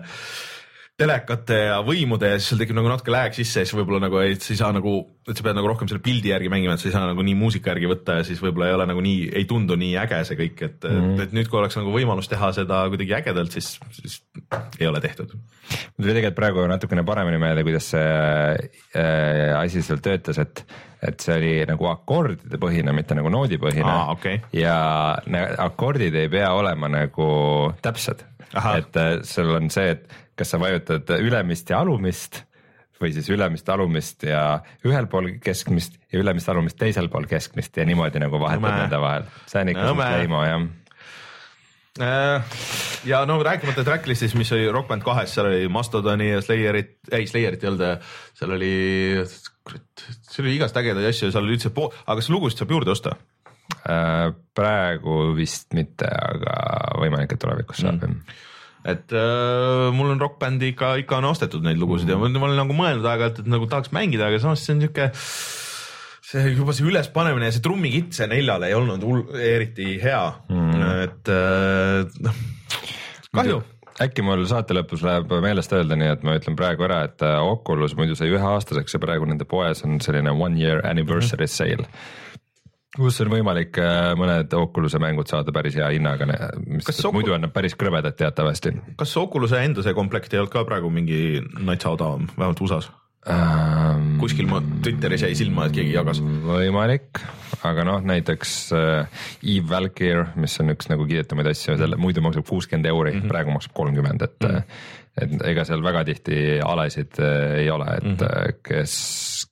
[1.00, 4.18] telekate ja võimude ja siis sul tekib nagu natuke lag sisse ja siis võib-olla nagu,
[4.20, 4.92] et sa ei saa nagu,
[5.24, 7.36] et sa pead nagu rohkem selle pildi järgi mängima, et sa ei saa nagu nii
[7.40, 10.38] muusika järgi võtta ja siis võib-olla ei ole nagu nii, ei tundu nii äge see
[10.42, 14.20] kõik, et mm, et nüüd, kui oleks nagu võimalus teha seda kuidagi ägedalt, siis, siis
[14.78, 15.32] ei ole tehtud.
[15.32, 18.06] mul tuli tegelikult praegu natukene paremini meelde, kuidas see
[19.00, 20.64] äh, asi seal töötas, et
[21.00, 24.12] et see oli nagu akordide põhine, mitte nagu noodipõhine ah,.
[24.16, 24.42] Okay.
[24.56, 24.76] ja
[25.64, 27.30] akordid ei pea olema nagu
[27.82, 32.42] täpsed, et äh, sul on see, et kas sa vajutad ülemist ja alumist
[33.00, 37.86] või siis ülemist, alumist ja ühel pool keskmist ja ülemist, alumist teisel pool keskmist ja
[37.88, 40.68] niimoodi nagu vahetad nende vahel, see on ikka suht leimo jah.
[42.00, 42.52] Äh,
[43.08, 47.26] ja no rääkimata tracklist'ist, mis oli Rock Band kahes, seal oli Mastodoni ja Slayerit, ei
[47.26, 48.04] Slayerit ei olnud,
[48.38, 48.74] seal oli
[49.70, 52.94] kurat, seal oli igast ägedaid asju, seal oli üldse pool, aga kas lugusid saab juurde
[52.94, 53.16] osta?
[53.86, 56.54] Äh, praegu vist mitte, aga
[57.00, 58.36] võimalik, et tulevikus saab mm.
[58.90, 62.34] et äh, mul on Rock Bandi ikka, ikka on ostetud neid lugusid mm.
[62.34, 65.10] ja ma olen nagu mõelnud aeg-ajalt, et nagu tahaks mängida, aga samas see on siuke
[66.30, 70.88] see juba see ülespanemine ja see trummikitt, see neljal ei olnud hull, eriti hea mm.,
[71.06, 72.42] et äh, noh,
[73.30, 73.62] kahju
[74.00, 77.36] äkki mul saate lõpus läheb meelest öelda, nii et ma ütlen praegu ära, et äh,
[77.44, 81.86] Oculus muidu sai üheaastaseks ja praegu nende poes on selline one year anniversary mm -hmm.
[81.86, 82.28] sale
[82.96, 86.26] kus on võimalik äh, mõned Oculus'e mängud saada päris hea hinnaga,
[86.66, 87.12] mis Ocu...
[87.12, 88.72] muidu on nad päris krõbedad teatavasti.
[88.96, 92.90] kas Oculus'e enda see komplekt ei olnud ka praegu mingi natsa odavam, vähemalt USA-s?
[93.28, 94.14] Ähm,.
[94.20, 96.20] kuskil ma Twitteris jäi silma, et keegi jagas.
[96.20, 97.20] võimalik,
[97.66, 102.48] aga noh, näiteks äh, Eve Valkyr, mis on üks nagu kiidetamaid asju, selle muidu maksab
[102.48, 103.34] kuuskümmend euri mm, -hmm.
[103.34, 104.56] praegu maksab kolmkümmend, et mm.
[104.56, 104.62] -hmm.
[105.24, 108.60] et ega seal väga tihti alesid äh, ei ole, et mm -hmm.
[108.68, 108.94] kes,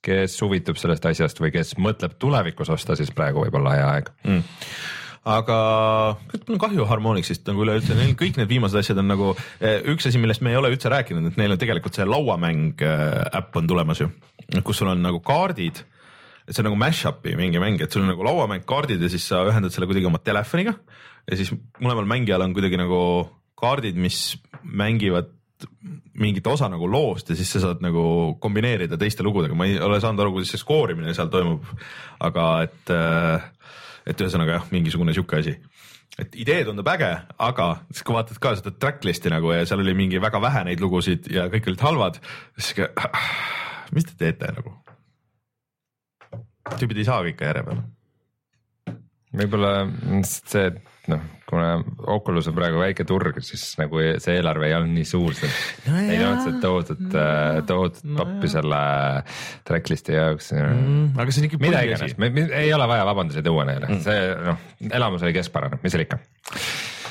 [0.01, 4.09] kes huvitub sellest asjast või kes mõtleb tulevikus osta, siis praegu võib olla hea aeg
[4.23, 4.43] mm
[5.27, 5.59] aga
[6.45, 10.07] mul on kahju Harmonixist nagu üleüldse, neil kõik need viimased asjad on nagu eh, üks
[10.09, 13.59] asi, millest me ei ole üldse rääkinud, et neil on tegelikult see lauamäng eh, äpp
[13.59, 14.09] on tulemas ju,
[14.63, 15.83] kus sul on nagu kaardid
[16.49, 19.27] et see on nagu mash-up'i mingi mäng, et sul on nagu lauamäng, kaardid ja siis
[19.29, 20.73] sa ühendad selle kuidagi oma telefoniga
[21.29, 23.01] ja siis mõlemal mängijal on kuidagi nagu
[23.59, 25.35] kaardid, mis mängivad
[26.19, 28.01] mingit osa nagu loost ja siis sa saad nagu
[28.41, 31.67] kombineerida teiste lugudega, ma ei ole saanud aru, kuidas see skoorimine seal toimub.
[32.23, 33.49] aga et äh,
[34.05, 35.55] et ühesõnaga jah, mingisugune sihuke asi
[36.19, 39.95] et idee tundub äge, aga siis kui vaatad ka seda tracklist'i nagu ja seal oli
[39.97, 42.19] mingi väga vähe neid lugusid ja kõik olid halvad,
[42.57, 43.07] siis sihuke,
[43.95, 44.75] mis te teete nagu?
[46.79, 48.99] tüübid ei saa kõike järje peale.
[49.39, 49.71] võib-olla
[50.27, 51.69] see, et noh, kuna
[52.13, 55.37] Oculus on praegu väike turg, siis nagu see eelarve ei olnud nii suur,
[55.87, 58.81] no ei olnud seda tohutut no,, äh, tohutut no, pappi selle
[59.69, 61.17] tracklist'i jaoks mm,.
[61.17, 62.13] aga see on ikka mida iganes,
[62.49, 63.89] ei ole vaja vabandusi tuua neile.
[63.89, 64.61] Mm., see noh,
[65.01, 66.21] elamus oli keskpärane, mis seal ikka.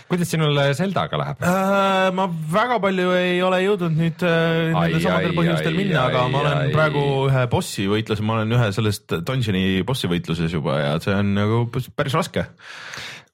[0.08, 1.42] Kuidas sinul Zeldaga läheb?
[1.44, 2.06] Äh,?
[2.16, 6.32] ma väga palju ei ole jõudnud nüüd äh, nendel samadel põhjustel ai, minna, aga ai,
[6.32, 10.78] ma olen ai, praegu ühe bossi võitluses, ma olen ühe sellest dungeon'i bossi võitluses juba
[10.80, 11.60] ja see on nagu
[11.98, 12.46] päris raske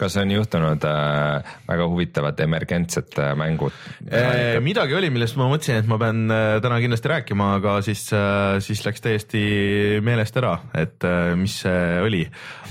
[0.01, 3.75] kas on juhtunud äh, väga huvitavad emergentsed äh, mängud
[4.11, 4.59] äh,?
[4.65, 8.59] midagi oli, millest ma mõtlesin, et ma pean äh, täna kindlasti rääkima, aga siis äh,,
[8.65, 9.45] siis läks täiesti
[10.05, 12.25] meelest ära, et äh, mis see oli.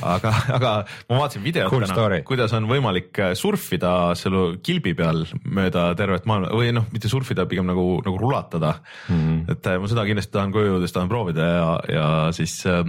[0.03, 0.73] aga, aga
[1.09, 6.27] ma vaatasin videot cool täna, kuidas on võimalik äh, surfida selle kilbi peal mööda tervet
[6.29, 8.75] maailma või noh, mitte surfida, pigem nagu, nagu rulatada
[9.07, 9.15] mm.
[9.15, 9.55] -hmm.
[9.55, 12.83] et äh, ma seda kindlasti tahan koju jõudes tahan proovida ja, ja siis äh,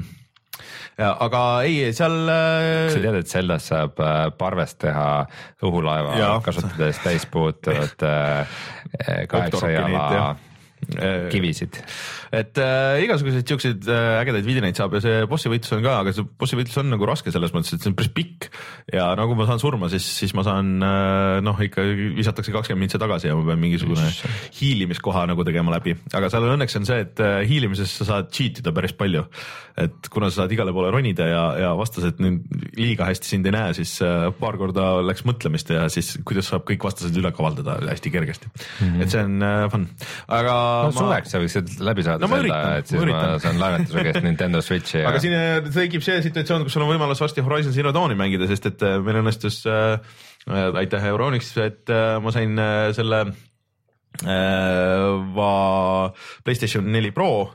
[0.99, 2.17] aga ei, seal.
[2.29, 5.09] kas sa tead, et Zeldas saab äh, parvest teha
[5.65, 6.33] õhulaeva ja.
[6.45, 8.59] kasutades täispuutuvat äh,
[9.33, 10.09] kaheksa jala
[11.33, 11.79] kivisid
[12.35, 16.15] et äh, igasuguseid siukseid äh, ägedaid vidinaid saab ja see bossi võitlus on ka, aga
[16.15, 18.49] see bossi võitlus on nagu raske selles mõttes, et see on päris pikk
[18.93, 21.85] ja no nagu kui ma saan surma, siis, siis ma saan äh, noh, ikka
[22.19, 24.07] visatakse kakskümmend mintsi tagasi ja ma pean mingisugune
[24.59, 28.61] hiilimiskoha nagu tegema läbi, aga seal õnneks on see, et äh, hiilimises sa saad cheat
[28.63, 29.25] ida päris palju.
[29.81, 32.45] et kuna sa saad igale poole ronida ja, ja vastased nüüd
[32.79, 36.67] liiga hästi sind ei näe, siis äh, paar korda läks mõtlemist ja siis kuidas saab
[36.69, 38.85] kõik vastased üle kavaldada hästi kergesti mm.
[38.85, 39.03] -hmm.
[39.03, 39.89] et see on äh, fun,
[40.29, 40.55] aga.
[40.87, 43.91] no suveks sa võiksid läbi saada no, ma üritan, et siis ma, ma saan laenata
[43.91, 45.09] su käest Nintendo Switchi ja.
[45.11, 48.49] aga siin äh, tekib see situatsioon, kus sul on võimalus varsti Horizon Zero Dawni mängida,
[48.51, 49.97] sest et äh, meil õnnestus äh,,
[50.49, 55.51] äh, aitäh Euronix, et äh, ma sain äh, selle äh, va
[56.47, 57.51] Playstation neli Pro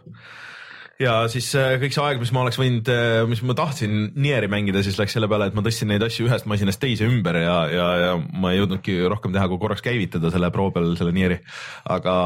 [1.00, 2.90] ja siis kõik see aeg, mis ma oleks võinud,
[3.32, 6.50] mis ma tahtsin Nieri mängida, siis läks selle peale, et ma tõstsin neid asju ühest
[6.52, 10.52] masinast teise ümber ja, ja, ja ma ei jõudnudki rohkem teha, kui korraks käivitada selle
[10.52, 11.40] Pro peal selle Nieri,
[11.88, 12.18] aga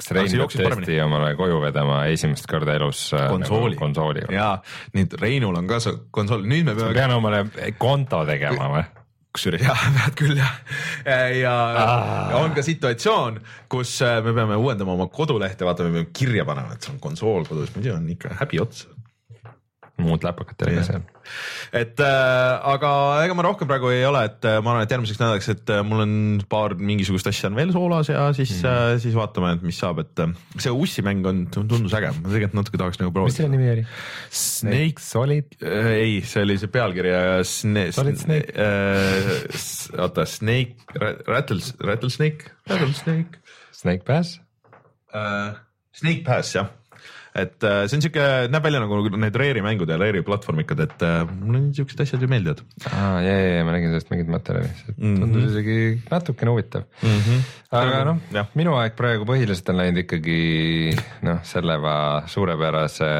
[0.00, 4.54] kas Rein peab tõesti omale koju vedama esimest korda elus äh, konsooli nagu, konsooli jaa,
[4.96, 6.96] nüüd Reinul on ka see konsool, nüüd me peame.
[6.96, 8.86] peame omale konto tegema või?
[9.30, 10.54] kusjuures jah, pead küll jah.
[11.36, 12.30] ja, ah.
[12.32, 13.38] ja on ka situatsioon,
[13.70, 17.02] kus äh, me peame uuendama oma kodulehte, vaata, me peame kirja panema, et see on
[17.02, 18.88] konsool kodus, muidu on ikka häbi ots
[20.02, 21.02] muud läpakad teile seal.
[21.76, 22.90] et äh, aga
[23.24, 25.82] ega ma rohkem praegu ei ole, et äh, ma arvan, et järgmiseks nädalaks, et äh,
[25.86, 26.14] mul on
[26.50, 30.02] paar mingisugust asja on veel soolas ja siis mm., äh, siis vaatame, et mis saab,
[30.04, 33.34] et äh, see Ussi mäng on, tundus äge, ma tegelikult natuke tahaks nagu proovida.
[33.34, 33.86] mis selle nimi oli?
[34.40, 35.92] Snake Solid äh,?
[36.00, 37.14] ei, see oli see pealkiri
[37.46, 39.32] Sne, Solid Snake äh,.
[40.00, 40.76] oota, Snake,
[41.28, 43.40] Rattles, Rattlesnake, Rattlesnake.
[43.76, 44.38] Snake Pass
[45.14, 45.56] uh,?
[45.96, 46.70] Snake Pass jah
[47.34, 51.04] et äh, see on siuke, näeb välja nagu need Rare'i mängud ja Rare'i platvormikad, et
[51.06, 52.62] äh, mulle siuksed asjad ju meeldivad.
[52.90, 55.20] aa ja, ja, ja ma nägin sellest mingit materjali, see mm -hmm.
[55.20, 55.78] tundus isegi
[56.10, 57.18] natukene huvitav mm.
[57.20, 57.40] -hmm.
[57.82, 60.38] aga noh, minu aeg praegu põhiliselt on läinud ikkagi
[61.22, 61.78] noh, selle
[62.26, 63.10] suurepärase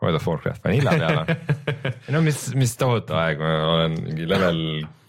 [0.00, 1.36] World of Warcraft Vanilla peale
[2.14, 4.60] no mis, mis tohutu aeg, ma olen mingi level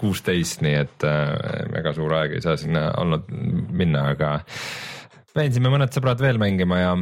[0.01, 3.30] kuusteist, nii et äh, väga suur aeg ei saa sinna olnud
[3.72, 4.41] minna, aga
[5.32, 6.95] pidasime mõned sõbrad veel mängima ja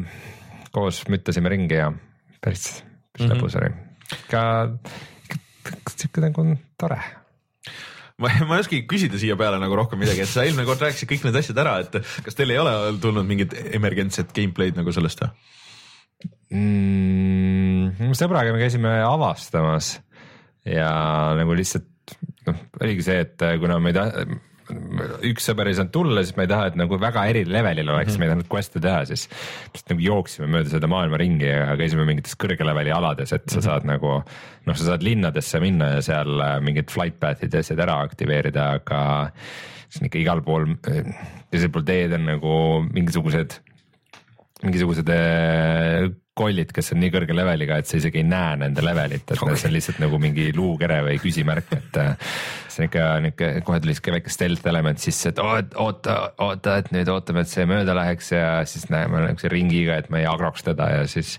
[0.75, 1.91] koos müttasime ringi ja
[2.41, 3.39] päris, päris mm -hmm.
[3.39, 3.71] lõbus oli.
[4.31, 4.43] ka
[5.95, 6.45] sihuke nagu
[6.79, 6.99] tore
[8.19, 11.09] ma, ma ei oskagi küsida siia peale nagu rohkem midagi, et sa eelmine kord rääkisid
[11.11, 15.23] kõik need asjad ära, et kas teil ei ole tulnud mingit emergentset gameplay'd nagu sellest
[15.23, 15.31] või
[16.59, 18.13] mm,?
[18.17, 19.99] sõbraga me käisime avastamas
[20.67, 20.91] ja
[21.39, 22.15] nagu lihtsalt
[22.47, 24.25] noh, oligi see, et kuna me ei taha
[25.29, 28.13] üks sõber ei saanud tulla, siis ma ei taha, et nagu väga eri levelil oleks
[28.13, 28.19] mm, -hmm.
[28.19, 32.05] me ei tahtnud quest'e teha, siis lihtsalt nagu jooksime mööda seda maailma ringi ja käisime
[32.09, 33.67] mingites kõrge leveli alades, et sa mm -hmm.
[33.69, 34.13] saad nagu
[34.65, 38.71] noh, sa saad linnadesse minna ja seal äh, mingid flight path'id ja asjad ära aktiveerida,
[38.79, 39.31] aga
[39.87, 41.15] siis on ikka igal pool, äh,
[41.49, 42.53] teisel pool teed on nagu
[42.93, 43.59] mingisugused
[44.63, 49.25] mingisugused äh, kollid, kes on nii kõrge leveliga, et sa isegi ei näe nende levelit,
[49.25, 49.59] et okay.
[49.59, 52.33] see on lihtsalt nagu mingi luukere või küsimärk, et äh,
[52.71, 56.77] see on ikka niuke, kohe tuli siuke väike stealth element sisse, et oot, oota, oota,
[56.81, 60.29] et nüüd ootame, et see mööda läheks ja siis näeme niukse ringiga, et me ei
[60.29, 61.37] agroks teda ja siis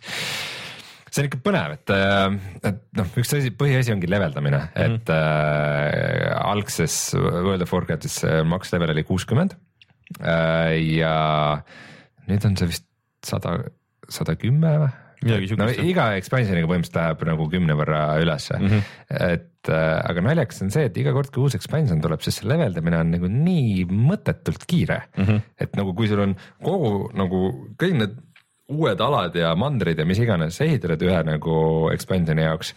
[1.11, 5.01] see on ikka põnev, et, äh, et noh, üks asi, põhiasi ongi leveldamine mm, -hmm.
[5.01, 9.57] et äh, algses World of Warcraftis max level oli kuuskümmend
[10.21, 11.17] äh, ja
[12.29, 12.90] nüüd on see vist
[13.27, 13.59] sada
[14.11, 14.91] sada kümme või?
[15.61, 19.27] no iga expansion'iga põhimõtteliselt läheb nagu kümne võrra ülesse mm, -hmm.
[19.37, 22.49] et äh, aga naljakas on see, et iga kord, kui uus expansion tuleb, siis see
[22.49, 25.27] leveldamine on nagu nii mõttetult kiire mm.
[25.27, 25.45] -hmm.
[25.61, 27.43] et nagu kui sul on kogu nagu
[27.81, 28.17] kõik need
[28.71, 31.55] uued alad ja mandrid ja mis iganes ehitatud ühe nagu
[31.93, 32.73] expansion'i jaoks,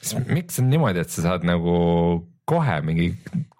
[0.00, 1.74] siis miks on niimoodi, et sa saad nagu
[2.50, 3.06] kohe mingi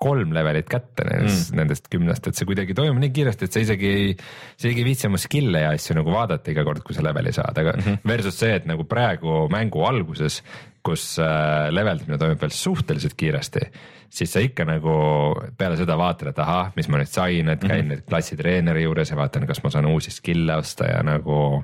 [0.00, 3.62] kolm levelit kätte nendest mm., nendest kümnest, et see kuidagi toimub nii kiiresti, et sa
[3.62, 4.10] isegi ei,
[4.56, 7.32] sa isegi ei viitsi oma skill'e ja asju nagu vaadata iga kord, kui sa leveli
[7.36, 8.02] saad, aga mm -hmm.
[8.12, 10.40] versus see, et nagu praegu mängu alguses,
[10.82, 13.60] kus äh, leveldamine toimub veel suhteliselt kiiresti,
[14.10, 14.94] siis sa ikka nagu
[15.58, 17.94] peale seda vaatad, et ahah, mis ma nüüd sain, et käin mm -hmm.
[17.94, 21.62] nüüd klassitreeneri juures ja vaatan, kas ma saan uusi skill'e osta ja nagu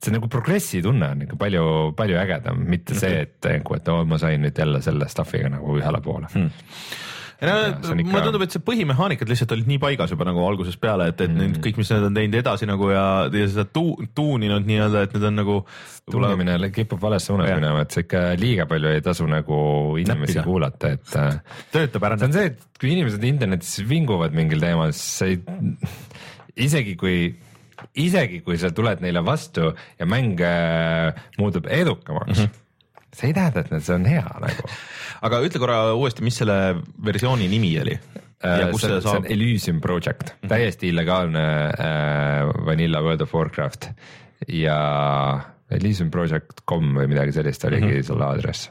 [0.00, 1.64] see nagu progressi tunne on ikka palju,
[1.96, 5.78] palju ägedam, mitte see, et nagu, et oo, ma sain nüüd jälle selle stuff'iga nagu
[5.80, 7.06] ühele poole hmm
[7.40, 8.10] no, ikka...
[8.10, 11.30] mulle tundub, et see põhimehaanikad lihtsalt olid nii paigas juba nagu algusest peale, et, et
[11.32, 11.40] mm.
[11.40, 13.84] nüüd kõik, mis nad on teinud edasi nagu ja, ja seda tu,
[14.16, 15.58] tuuninud nii-öelda, et need on nagu.
[16.10, 19.60] tuunimine kipub vales suunas minema, et see ikka liiga palju ei tasu nagu
[20.00, 20.46] inimesi Näppida.
[20.46, 21.14] kuulata, et.
[21.74, 22.18] Töötab ära.
[22.20, 25.40] see on see, et kui inimesed internetis vinguvad mingil teemal, siis sa ei,
[26.68, 27.22] isegi kui
[27.94, 32.66] isegi kui sa tuled neile vastu ja mäng äh, muutub edukamaks mm, -hmm
[33.10, 34.68] see ei tähenda, et see on hea nagu.
[35.26, 36.56] aga ütle korra uuesti, mis selle
[37.04, 37.96] versiooni nimi oli?
[38.46, 40.48] Äh, see, see, see on Elysium Project mm, -hmm.
[40.48, 43.90] täiesti illegaalne äh, Vanilla World of Warcraft
[44.48, 44.78] ja
[45.70, 48.06] Elysiumproject.com või midagi sellist oligi mm -hmm.
[48.06, 48.70] selle aadress,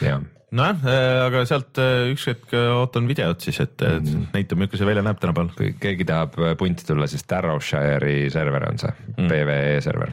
[0.00, 0.20] jah
[0.56, 4.86] nojah, äh, aga sealt äh, üks hetk ootan videot siis, et mm näitab, milline see
[4.86, 5.50] välja näeb tänapäeval.
[5.56, 9.28] kui keegi tahab punti tulla, siis Darrowshire'i server on see mm.
[9.30, 10.12] PVE server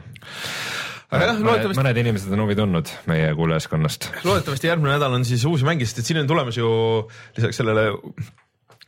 [1.10, 1.80] aga jah, loodetavasti.
[1.80, 4.10] mõned inimesed on huvi tundnud meie kuulajaskonnast.
[4.26, 6.68] loodetavasti järgmine nädal on siis uusi mänge, sest et siin on tulemas ju
[7.36, 7.88] lisaks sellele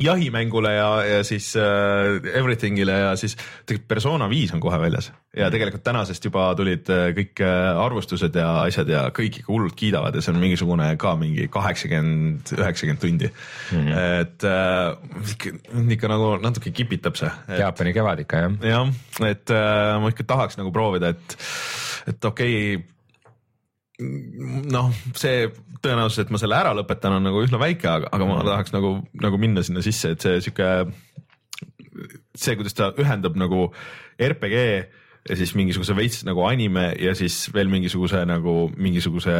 [0.02, 3.34] jahimängule ja, ja siis uh, everything'ile ja siis
[3.66, 8.38] tegelikult persona viis on kohe väljas ja tegelikult tänasest juba tulid uh, kõik uh, arvustused
[8.38, 13.02] ja asjad ja kõik ikka hullult kiidavad ja see on mingisugune ka mingi kaheksakümmend, üheksakümmend
[13.02, 13.88] tundi mm.
[13.88, 14.20] -hmm.
[14.20, 15.56] et uh, ikka,
[15.98, 17.30] ikka nagu natuke kipitab see.
[17.58, 18.54] Jaapani kevad ikka jah.
[18.62, 18.94] jah,
[19.26, 21.38] et uh, ma ikka tahaks nagu proovida, et
[22.08, 22.86] et okei okay,
[23.98, 25.48] noh, see
[25.82, 28.94] tõenäosus, et ma selle ära lõpetan, on nagu üsna väike, aga, aga ma tahaks nagu,
[29.22, 30.70] nagu minna sinna sisse, et see sihuke,
[32.38, 33.68] see, kuidas ta ühendab nagu
[34.22, 34.56] RPG
[35.28, 39.34] ja siis mingisuguse veits nagu anime ja siis veel mingisuguse nagu mingisuguse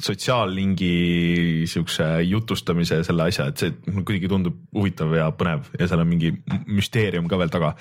[0.00, 6.10] sotsiaallingi siukse jutustamise selle asja, et see kuidagi tundub huvitav ja põnev ja seal on
[6.10, 6.32] mingi
[6.66, 7.74] müsteerium ka veel taga.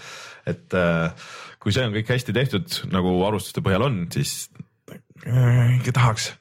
[0.49, 4.49] et äh, kui see on kõik hästi tehtud, nagu arvustuste põhjal on, siis
[5.25, 6.33] ikka tahaks.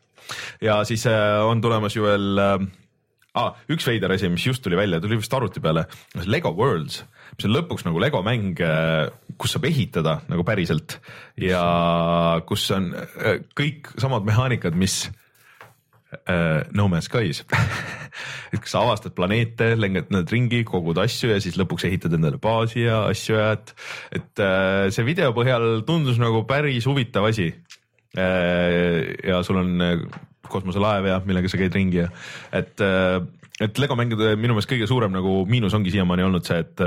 [0.63, 2.41] ja siis äh, on tulemas ju veel
[3.39, 5.87] ah,, üks veider asi, mis just tuli välja, tuli vist arvuti peale,
[6.27, 7.03] Lego Worlds,
[7.37, 8.59] mis on lõpuks nagu Lego mäng,
[9.39, 10.99] kus saab ehitada nagu päriselt
[11.41, 11.63] ja
[12.49, 12.93] kus on
[13.59, 15.07] kõik samad mehaanikad, mis
[16.73, 17.43] No Man's Skies
[18.55, 22.87] et sa avastad planeete, lendad nad ringi, kogud asju ja siis lõpuks ehitad endale baasi
[22.87, 23.75] ja asju ja et,
[24.17, 24.43] et
[24.95, 27.51] see video põhjal tundus nagu päris huvitav asi.
[28.19, 29.85] Ja sul on
[30.49, 32.09] kosmoselaev ja millega sa käid ringi ja
[32.53, 33.21] et uh,,
[33.61, 36.85] et Lego mängude minu meelest kõige suurem nagu miinus ongi siiamaani olnud see, et,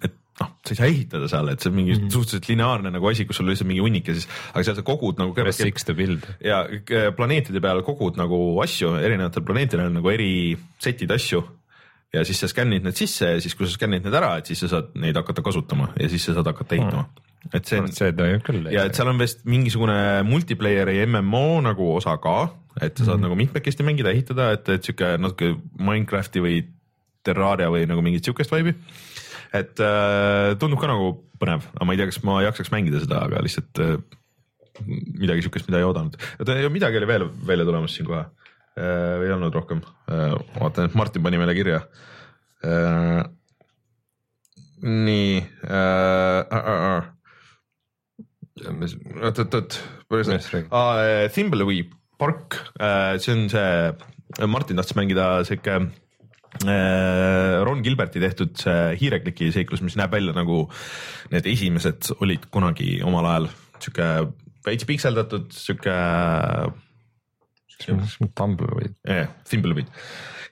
[0.00, 2.14] et noh, sa ei saa ehitada seal, et see on mingi mm -hmm.
[2.14, 5.20] suhteliselt lineaarne nagu asi, kus sul lihtsalt mingi hunnik ja siis, aga seal sa kogud
[5.20, 5.34] nagu.
[6.44, 6.64] Ja
[7.16, 11.44] planeetide peal kogud nagu asju, erinevatel planeetidel on nagu eri setid asju
[12.14, 14.64] ja siis sa skännid need sisse ja siis, kui sa skännid need ära, et siis
[14.64, 17.54] sa saad neid hakata kasutama ja siis sa saad hakata ehitama mm..
[17.58, 18.68] et see, see toimub küll.
[18.74, 19.96] ja et seal on vist mingisugune
[20.28, 22.38] multiplayer'i MMO nagu osa ka,
[22.80, 23.26] et sa saad mm -hmm.
[23.28, 26.62] nagu mitmekesti mängida, ehitada, et, et sihuke natuke Minecrafti või
[27.24, 28.76] Terraria või nagu mingit sihukest vibe'i
[29.54, 33.22] et äh, tundub ka nagu põnev, aga ma ei tea, kas ma jaksaks mängida seda,
[33.28, 33.96] aga lihtsalt äh,
[34.82, 36.18] midagi siukest, mida ei oodanud.
[36.74, 38.24] midagi oli veel välja tulemas siin kohe.
[38.76, 40.34] Ei olnud rohkem äh,.
[40.58, 41.82] vaatan, et Martin pani meile kirja
[42.64, 43.24] äh,.
[44.82, 46.40] nii äh,.
[46.50, 47.02] äh, äh.
[49.22, 53.92] oot, oot, oot, äh, Thimbleweed Park äh,, see on see,
[54.46, 55.84] Martin tahtis mängida sihuke
[56.62, 60.68] Äh, Ron Gilberti tehtud see hiirekliki seiklus, mis näeb välja nagu
[61.32, 63.48] need esimesed olid kunagi omal ajal,
[63.82, 64.08] sihuke
[64.64, 65.96] veits pikseldatud, sihuke.
[68.34, 68.96] Tumbleweed.
[69.06, 69.90] jah, Thimbleweed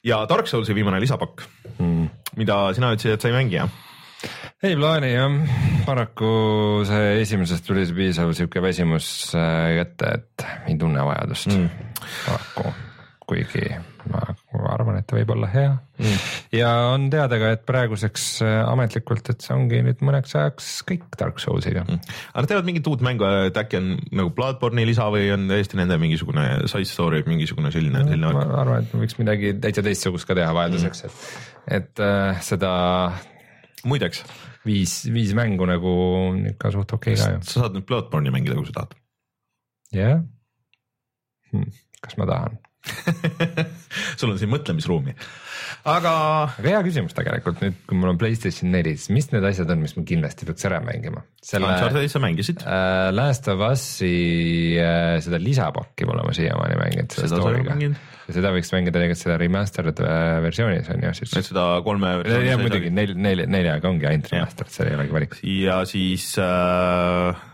[0.06, 1.44] ja Dark Soulsi viimane lisapakk
[1.78, 2.06] mm.,
[2.40, 3.80] mida sina ütlesid, et sa ei mängi jah?
[4.62, 5.36] ei plaani jah,
[5.86, 6.32] paraku
[6.86, 9.08] see esimesest tuli piisav sihuke väsimus
[9.38, 11.68] äh, kätte, et ei tunne vajadust mm.
[12.26, 12.74] paraku,
[13.32, 13.64] kuigi
[14.10, 14.22] ma
[14.74, 16.22] arvan, et võib olla hea mm.
[16.56, 21.06] ja on teada ka, et praeguseks äh, ametlikult, et see ongi nüüd mõneks ajaks kõik
[21.18, 22.00] Dark Soulsiga mm..
[22.32, 25.78] aga nad teevad mingit uut mängu, et äkki on nagu Bloodborne'i lisa või on täiesti
[25.78, 28.32] nende mingisugune side story, mingisugune selline, selline.
[28.36, 31.12] ma arvan, et võiks midagi täitsa teistsugust ka teha vajaduseks mm.,
[31.68, 32.72] et, et äh, seda.
[33.86, 34.24] muideks.
[34.66, 35.94] viis, viis mängu nagu
[36.54, 37.46] ikka suht okei okay ka ju.
[37.46, 38.98] sa saad nüüd Bloodborne'i mängida, kui sa tahad.
[39.94, 40.22] jah yeah.
[41.52, 41.72] hmm.,
[42.02, 42.58] kas ma tahan
[44.18, 45.14] sul on siin mõtlemisruumi.
[45.88, 46.12] aga.
[46.58, 49.82] aga hea küsimus tegelikult nüüd, kui mul on Playstation neli, siis mis need asjad on,
[49.84, 51.22] mis ma kindlasti peaks ära mängima?
[51.42, 53.10] selle Unchartedit sa mängisid äh,?
[53.14, 57.14] Last of Us'i äh, seda lisapakki pole ma siiamaani mänginud.
[57.14, 58.10] seda sa ei mänginud?
[58.32, 61.38] seda võiks mängida tegelikult seda remastered äh, versioonis on ju siis.
[61.38, 62.14] et seda kolme.
[62.48, 65.42] ja muidugi nel-, nel-, neljaga ongi ainult remastered, seal ei olegi valik.
[65.62, 67.50] ja siis äh,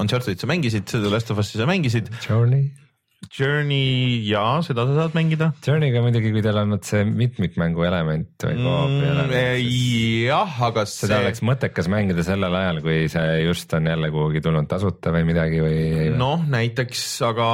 [0.00, 2.08] Unchartedit sa mängisid, seda Last of Us'i sa mängisid.
[2.24, 2.70] Journey
[3.28, 5.50] Journey ja seda sa saad mängida.
[5.66, 10.30] Journey'ga muidugi, kui teil on vot see mitmikmängu element või mm, element siis....
[10.30, 11.04] jah, aga see.
[11.04, 15.28] seda oleks mõttekas mängida sellel ajal, kui see just on jälle kuhugi tulnud tasuta või
[15.28, 15.84] midagi või.
[16.16, 17.48] noh, näiteks, aga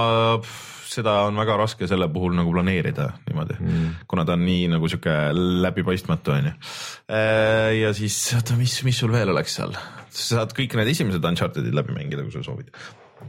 [0.97, 4.89] seda on väga raske selle puhul nagu planeerida niimoodi mm., kuna ta on nii nagu
[4.89, 5.17] sihuke
[5.67, 6.53] läbipaistmatu onju.
[7.11, 9.75] Äh, ja siis oota, mis, mis sul veel oleks seal,
[10.09, 12.71] sa saad kõik need esimesed Uncharted'id läbi mängida, kui sa soovid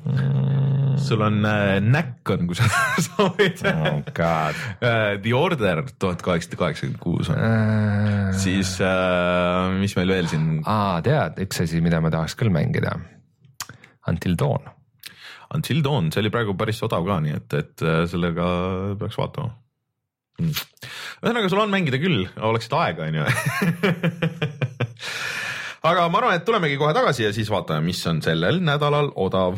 [0.05, 0.95] mm..
[1.01, 2.67] sul on äh, näkk on, kui sa
[3.07, 3.99] soovid oh,.
[4.17, 8.31] Uh, The Order tuhat kaheksasada kaheksakümmend kuus on uh,.
[8.37, 10.49] siis uh, mis meil veel siin?
[10.65, 12.97] aa, tead, üks asi, mida ma tahaks küll mängida.
[14.07, 14.67] Until Dawn.
[15.55, 18.45] Until Dawn, see oli praegu päris odav ka, nii et, et äh, sellega
[18.99, 19.55] peaks vaatama
[20.41, 20.51] mm..
[21.21, 22.19] ühesõnaga, sul on mängida küll,
[22.49, 23.23] oleksid aega, on ju
[25.87, 29.53] aga ma arvan, et tulemegi kohe tagasi ja siis vaatame, mis on sellel nädalal odav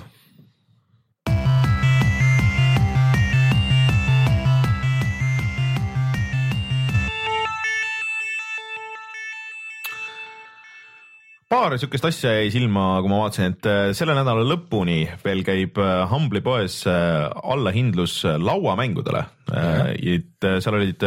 [11.50, 15.80] paar siukest asja jäi silma, kui ma vaatasin, et äh, selle nädala lõpuni veel käib
[15.82, 19.26] äh, Humble'i poes äh, allahindlus lauamängudele.
[19.50, 21.02] et seal olid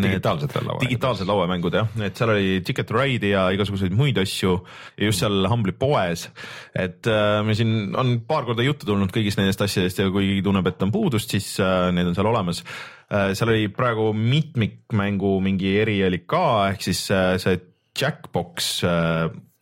[0.00, 4.54] digitaalsed lauamängud, digitaalsed lauamängud jah, et seal oli Ticket to Ride'i ja igasuguseid muid asju
[4.96, 6.24] ja just seal Humble'i poes.
[6.72, 7.04] et
[7.44, 10.94] me siin on paar korda juttu tulnud kõigist nendest asjadest ja kui tunneb, et on
[10.94, 11.58] puudust, siis
[11.92, 12.64] need on seal olemas
[13.12, 17.60] seal oli praegu mitmikmängu mingi eri oli ka, ehk siis see
[17.96, 18.80] Jackbox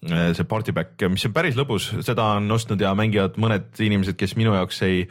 [0.09, 4.37] see party back, mis on päris lõbus, seda on ostnud ja mängivad mõned inimesed, kes
[4.39, 5.03] minu jaoks ei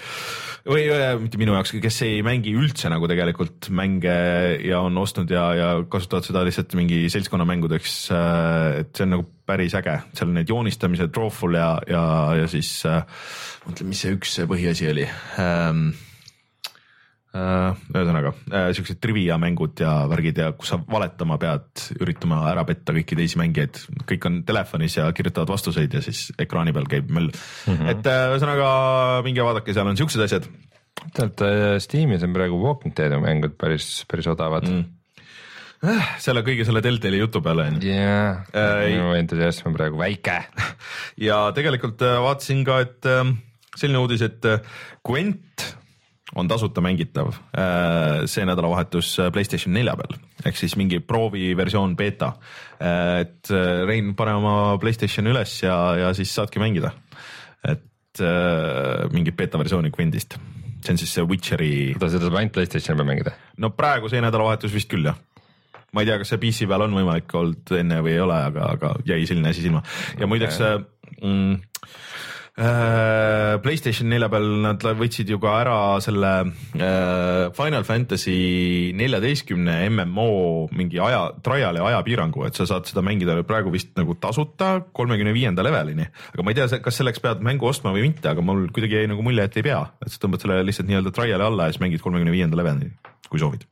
[0.67, 4.15] või äh, mitte minu jaoks, kes ei mängi üldse nagu tegelikult mänge
[4.63, 7.97] ja on ostnud ja, ja kasutavad seda lihtsalt mingi seltskonnamängudeks.
[8.13, 12.05] Äh, et see on nagu päris äge, seal on need joonistamised, drawful ja, ja,
[12.43, 15.07] ja siis mõtle, mis see üks põhiasi oli
[15.41, 16.12] ähm, Äh,
[17.33, 21.65] ühesõnaga äh, siuksed trivia mängud ja värgid ja kus sa valetama pead,
[21.97, 23.79] üritama ära petta kõiki teisi mängijaid,
[24.09, 27.73] kõik on telefonis ja kirjutavad vastuseid ja siis ekraani peal käib möll mm.
[27.73, 27.89] -hmm.
[27.89, 28.67] et äh, ühesõnaga
[29.25, 30.49] minge vaadake, seal on siuksed asjad.
[31.17, 31.45] tead
[31.81, 34.99] Steamis on praegu Walking Dead'i mängud päris, päris odavad mm
[36.23, 37.91] selle kõige selle Deltali jutu peale on ju.
[37.91, 38.45] jah,
[38.87, 40.37] minu entusiasm on praegu väike.
[41.27, 43.09] ja tegelikult vaatasin ka, et
[43.75, 44.47] selline uudis, et
[45.03, 45.82] Gwent
[46.35, 52.33] on tasuta mängitav äh, see nädalavahetus äh, Playstation nelja peal ehk siis mingi prooviversioon beeta.
[52.79, 53.51] Äh, et
[53.87, 56.93] Rein, pane oma Playstation üles ja, ja siis saadki mängida.
[57.63, 58.21] et
[59.09, 60.35] mingit beeta versiooni Gwendist,
[60.85, 61.93] see on siis see Witcheri.
[61.95, 63.35] oota, seda saab ainult Playstationi peal mängida?
[63.57, 65.19] no praegu see nädalavahetus vist küll jah
[65.93, 68.71] ma ei tea, kas see PC peal on võimalik olnud enne või ei ole, aga,
[68.77, 69.83] aga jäi selline asi silma
[70.19, 70.59] ja muideks
[71.21, 71.57] mm,
[72.53, 76.33] Playstation nelja peal nad võtsid ju ka ära selle
[76.77, 80.27] äh, Final Fantasy neljateistkümne MMO
[80.77, 85.65] mingi aja, trial'i ajapiirangu, et sa saad seda mängida praegu vist nagu tasuta kolmekümne viienda
[85.65, 86.05] levelini.
[86.35, 89.09] aga ma ei tea, kas selleks pead mängu ostma või mitte, aga mul kuidagi jäi
[89.09, 91.81] nagu mulje, et ei pea, et sa tõmbad selle lihtsalt nii-öelda trial'i alla ja siis
[91.81, 92.93] mängid kolmekümne viienda levelini,
[93.33, 93.65] kui soovid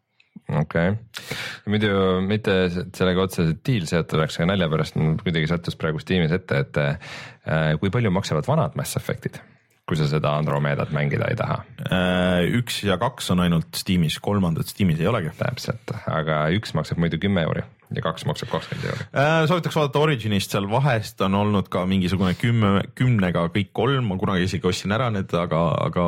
[0.59, 1.37] okei okay.,
[1.71, 1.93] muidu
[2.25, 6.81] mitte sellega otseselt diil seotud oleks, aga nalja pärast kuidagi sattus praegu Steamis ette, et
[6.81, 9.39] äh, kui palju maksavad vanad Mass Effect'id,
[9.87, 12.47] kui sa seda Andromedat mängida ei taha äh,?
[12.61, 15.33] üks ja kaks on ainult Steamis, kolmandat Steamis ei olegi.
[15.39, 19.45] täpselt, aga üks maksab muidu kümme euri ja kaks maksab kakskümmend euri äh,.
[19.49, 24.47] soovitaks vaadata Originist, seal vahest on olnud ka mingisugune kümme, kümnega kõik kolm, ma kunagi
[24.47, 26.07] isegi ostsin ära need, aga, aga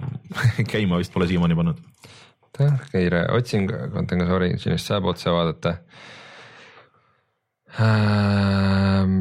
[0.72, 1.86] käima vist pole siiamaani pannud
[2.60, 5.76] oota, kiire otsing, Content Originist saab otse vaadata
[7.80, 9.20] ähm,.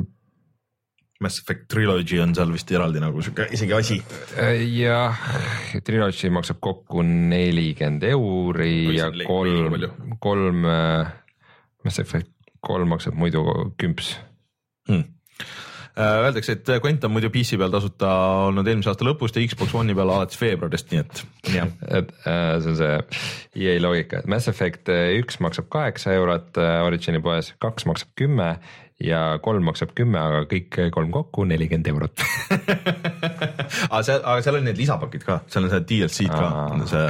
[1.19, 3.97] Mass Effect Trilogy on seal vist eraldi nagu sihuke isegi asi.
[4.39, 5.17] Äh, jah,
[5.83, 9.75] Trilogy maksab kokku nelikümmend euri ja kolm,
[10.23, 11.11] kolm äh,
[11.83, 12.31] Mass Effect
[12.63, 13.43] kolm maksab muidu
[13.79, 14.15] kümps
[14.87, 15.18] hmm
[15.99, 18.09] öeldakse, et Gwent on muidu PC peal tasuta
[18.47, 21.23] olnud eelmise aasta lõpust ja Xbox One'i peal alates veebruarist, nii et
[21.55, 21.71] jah.
[21.99, 26.59] et äh, see on see EA loogika, et Mass Effect äh, üks maksab kaheksa eurot
[26.85, 28.53] Origini poes, kaks maksab kümme
[29.03, 32.23] ja kolm maksab kümme, aga kõik kolm kokku nelikümmend eurot
[33.93, 36.49] aga seal, aga seal on need lisapakid ka, seal on see DLC-d ka,
[36.89, 37.05] see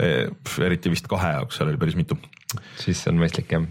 [0.00, 0.64] okay.
[0.68, 2.16] eriti vist kahe jaoks, seal oli päris mitu.
[2.80, 3.68] siis on mõistlik jah.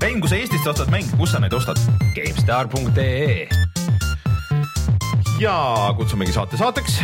[0.00, 1.80] Mäng, kui sa Eestist ostad mänge, kus sa neid ostad?
[2.16, 3.48] GameStar.ee
[5.40, 5.56] ja
[5.96, 7.00] kutsumegi saate saateks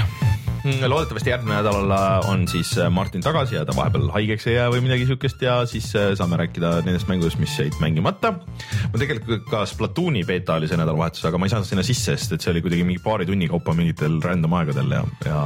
[0.67, 1.93] Mm, loodetavasti järgmine nädal
[2.27, 5.61] on siis äh, Martin tagasi ja ta vahepeal haigeks ei jää või midagi siukest ja
[5.71, 8.33] siis äh, saame rääkida nendest mängudest, mis jäid mängimata.
[8.91, 12.35] mul tegelikult ka Splatooni beeta oli see nädalavahetus, aga ma ei saanud sinna sisse, sest
[12.35, 15.45] et see oli kuidagi mingi paari tunni kaupa mingitel random aegadel ja, ja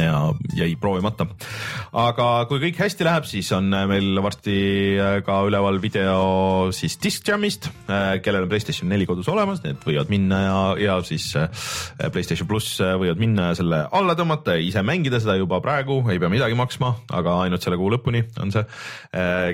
[0.00, 0.18] ja
[0.56, 1.26] jäi proovimata.
[1.92, 4.56] aga kui kõik hästi läheb, siis on meil varsti
[5.26, 10.40] ka üleval video siis Disc Jamist, kellel on Playstation neli kodus olemas, need võivad minna
[10.44, 11.48] ja, ja siis eh,
[12.12, 16.20] Playstation pluss võivad minna ja selle alla tõmmata ja ise mängida seda juba praegu, ei
[16.22, 18.64] pea midagi maksma, aga ainult selle kuu lõpuni on see.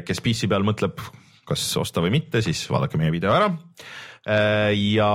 [0.07, 1.01] Kes PC peal mõtleb,
[1.49, 3.51] kas osta või mitte, siis vaadake meie video ära.
[4.77, 5.11] Ja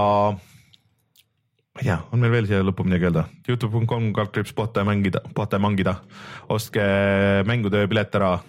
[1.75, 3.25] ma ei tea, on meil veel siia lõppu midagi öelda?
[3.49, 5.21] Youtube.com kaldkriips ja mängida,
[5.51, 5.95] ja mangida.
[6.49, 6.83] ostke
[7.45, 8.39] mängutöö pilet ära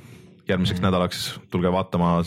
[0.46, 0.86] järgmiseks mm.
[0.86, 2.20] nädalaks, tulge vaatama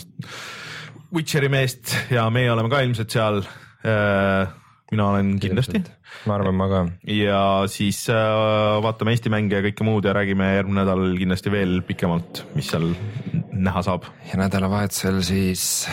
[1.15, 3.39] Witcheri meest ja meie oleme ka ilmselt seal.
[3.87, 4.51] Äh,
[4.91, 5.81] mina olen kindlasti.
[6.27, 6.81] ma arvan, ma ka.
[7.07, 11.79] ja siis äh, vaatame Eesti mänge ja kõike muud ja räägime järgmine nädal kindlasti veel
[11.87, 12.91] pikemalt, mis seal
[13.53, 14.09] näha saab.
[14.27, 15.87] ja nädalavahetusel siis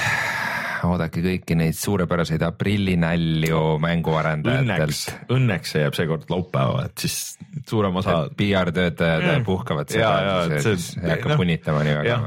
[0.88, 4.66] oodake kõiki neid suurepäraseid aprillinalju mänguarendajatelt.
[4.66, 5.00] Õnneks,
[5.36, 7.36] õnneks see jääb seekord laupäeva, et siis
[7.68, 8.18] suurem osa.
[8.36, 9.46] PR-töötajad mm.
[9.46, 12.18] puhkavad seda, siis ei hakka no, punitama nii väga.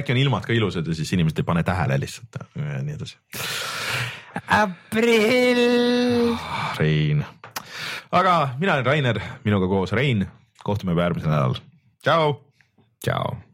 [0.00, 3.18] äkki on ilmad ka ilusad ja siis inimesed ei pane tähele lihtsalt ja nii edasi.
[4.62, 6.34] aprill.
[6.80, 7.24] Rein,
[8.10, 10.26] aga mina olen Rainer, minuga koos Rein,
[10.64, 11.64] kohtume juba järgmisel nädalal.
[12.02, 12.36] tšau.
[13.04, 13.51] tšau